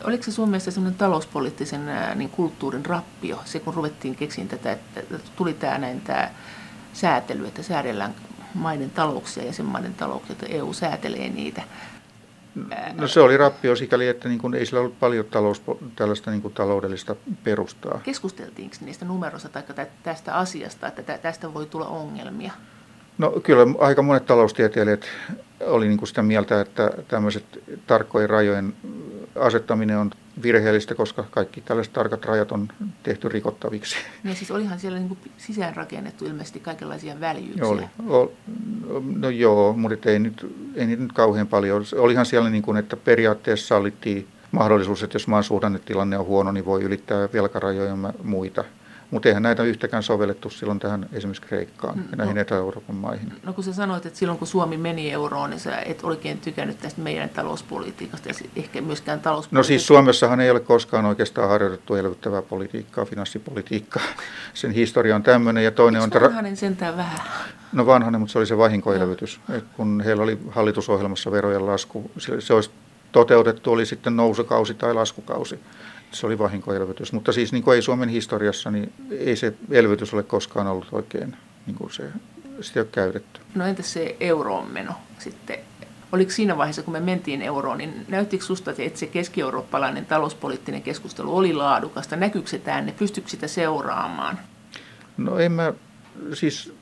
[0.05, 1.81] Oliko se sun mielestä sellainen talouspoliittisen
[2.15, 6.31] niin kulttuurin rappio, se kun ruvettiin keksiin tätä, että tuli tämä näin tämä
[6.93, 8.15] säätely, että säädellään
[8.57, 11.63] maiden talouksia, jäsenmaiden talouksia, että EU säätelee niitä.
[12.95, 15.63] No se oli rappio sikäli, että niin ei sillä ollut paljon talous,
[15.97, 18.01] tällaista niin taloudellista perustaa.
[18.03, 22.53] Keskusteltiinko niistä numeroista tai tästä asiasta, että tästä voi tulla ongelmia?
[23.19, 25.05] No kyllä aika monet taloustieteilijät
[25.61, 27.45] oli niin sitä mieltä, että tämmöiset
[27.87, 28.75] tarkkojen rajojen
[29.39, 30.11] asettaminen on
[30.43, 32.69] virheellistä, koska kaikki tällaiset tarkat rajat on
[33.03, 33.97] tehty rikottaviksi.
[34.25, 37.67] Niin siis olihan siellä niin sisäänrakennettu ilmeisesti kaikenlaisia väljyyksiä.
[37.67, 38.33] Oli, o,
[39.17, 41.85] no joo, mutta ei nyt, ei nyt kauhean paljon.
[41.97, 46.65] Olihan siellä niin kuin, että periaatteessa sallittiin mahdollisuus, että jos maan suhdannetilanne on huono, niin
[46.65, 48.65] voi ylittää velkarajoja ja muita.
[49.11, 53.33] Mutta eihän näitä yhtäkään sovellettu silloin tähän esimerkiksi Kreikkaan ja no, näihin Etä-Euroopan maihin.
[53.43, 56.79] No kun sä sanoit, että silloin kun Suomi meni euroon, niin sä et oikein tykännyt
[56.79, 59.57] tästä meidän talouspolitiikasta ja ehkä myöskään talouspolitiikasta.
[59.57, 64.03] No siis Suomessahan ei ole koskaan oikeastaan harjoitettu elvyttävää politiikkaa, finanssipolitiikkaa.
[64.55, 66.25] Sen historia on tämmöinen ja toinen Eikö on...
[66.25, 67.21] vanhanen sentään vähän?
[67.73, 69.41] No vanhanen, mutta se oli se vahinkoelvytys.
[69.49, 69.55] No.
[69.77, 72.71] kun heillä oli hallitusohjelmassa verojen lasku, se olisi
[73.13, 75.61] toteutettu, oli sitten nousukausi tai laskukausi
[76.13, 77.13] se oli vahinkoelvytys.
[77.13, 81.37] Mutta siis niin kuin ei Suomen historiassa, niin ei se elvytys ole koskaan ollut oikein,
[81.67, 82.03] niin kuin se,
[82.61, 83.41] sitä ei ole käytetty.
[83.55, 85.59] No entäs se euroon meno sitten?
[86.13, 91.37] Oliko siinä vaiheessa, kun me mentiin euroon, niin näyttikö susta, että se keski-eurooppalainen talouspoliittinen keskustelu
[91.37, 92.17] oli laadukasta?
[92.17, 92.93] Näkyykö se tänne?
[92.93, 94.39] Pystyykö sitä seuraamaan?
[95.17, 95.73] No en mä,
[96.35, 96.73] siis Siis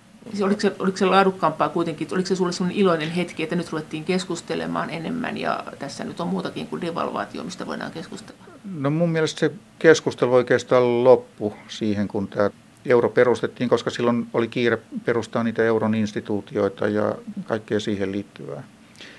[0.43, 4.05] oliko, se, oliko se laadukkaampaa kuitenkin, oliko se sulle sellainen iloinen hetki, että nyt ruvettiin
[4.05, 8.41] keskustelemaan enemmän ja tässä nyt on muutakin kuin devalvaatio, mistä voidaan keskustella?
[8.75, 12.51] No mun mielestä se keskustelu oikeastaan loppu siihen, kun tämä
[12.87, 17.15] euro perustettiin, koska silloin oli kiire perustaa niitä euron instituutioita ja
[17.45, 18.63] kaikkea siihen liittyvää.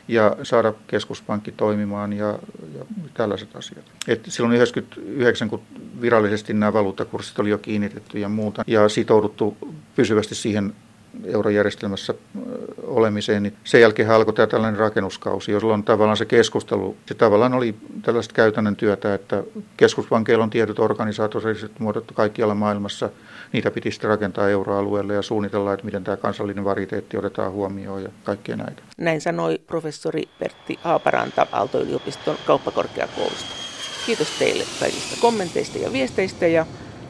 [0.07, 2.39] Ja saada keskuspankki toimimaan ja,
[2.77, 3.85] ja tällaiset asiat.
[4.07, 5.61] Et silloin 1999, kun
[6.01, 9.57] virallisesti nämä valuuttakurssit oli jo kiinnitetty ja muuta, ja sitouduttu
[9.95, 10.73] pysyvästi siihen
[11.25, 12.13] eurojärjestelmässä
[12.83, 17.75] olemiseen, niin sen jälkeen alkoi tämä tällainen rakennuskausi, jolloin tavallaan se keskustelu, se tavallaan oli
[18.01, 19.43] tällaista käytännön työtä, että
[19.77, 23.09] keskuspankeilla on tietyt organisatoriset muodot kaikkialla maailmassa,
[23.53, 28.09] niitä piti sitten rakentaa euroalueelle ja suunnitella, että miten tämä kansallinen variteetti otetaan huomioon ja
[28.23, 28.81] kaikkea näitä.
[28.97, 33.49] Näin sanoi professori Pertti Haaparanta Aalto-yliopiston kauppakorkeakoulusta.
[34.05, 36.65] Kiitos teille kaikista kommenteista ja viesteistä ja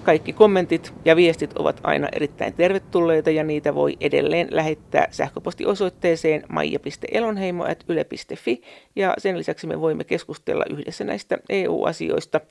[0.06, 8.62] kaikki kommentit ja viestit ovat aina erittäin tervetulleita ja niitä voi edelleen lähettää sähköpostiosoitteeseen maija.elonheimo.yle.fi
[8.96, 12.42] ja sen lisäksi me voimme keskustella yhdessä näistä EU-asioista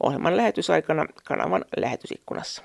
[0.00, 2.62] ohjelman lähetysaikana kanavan lähetysikkunassa.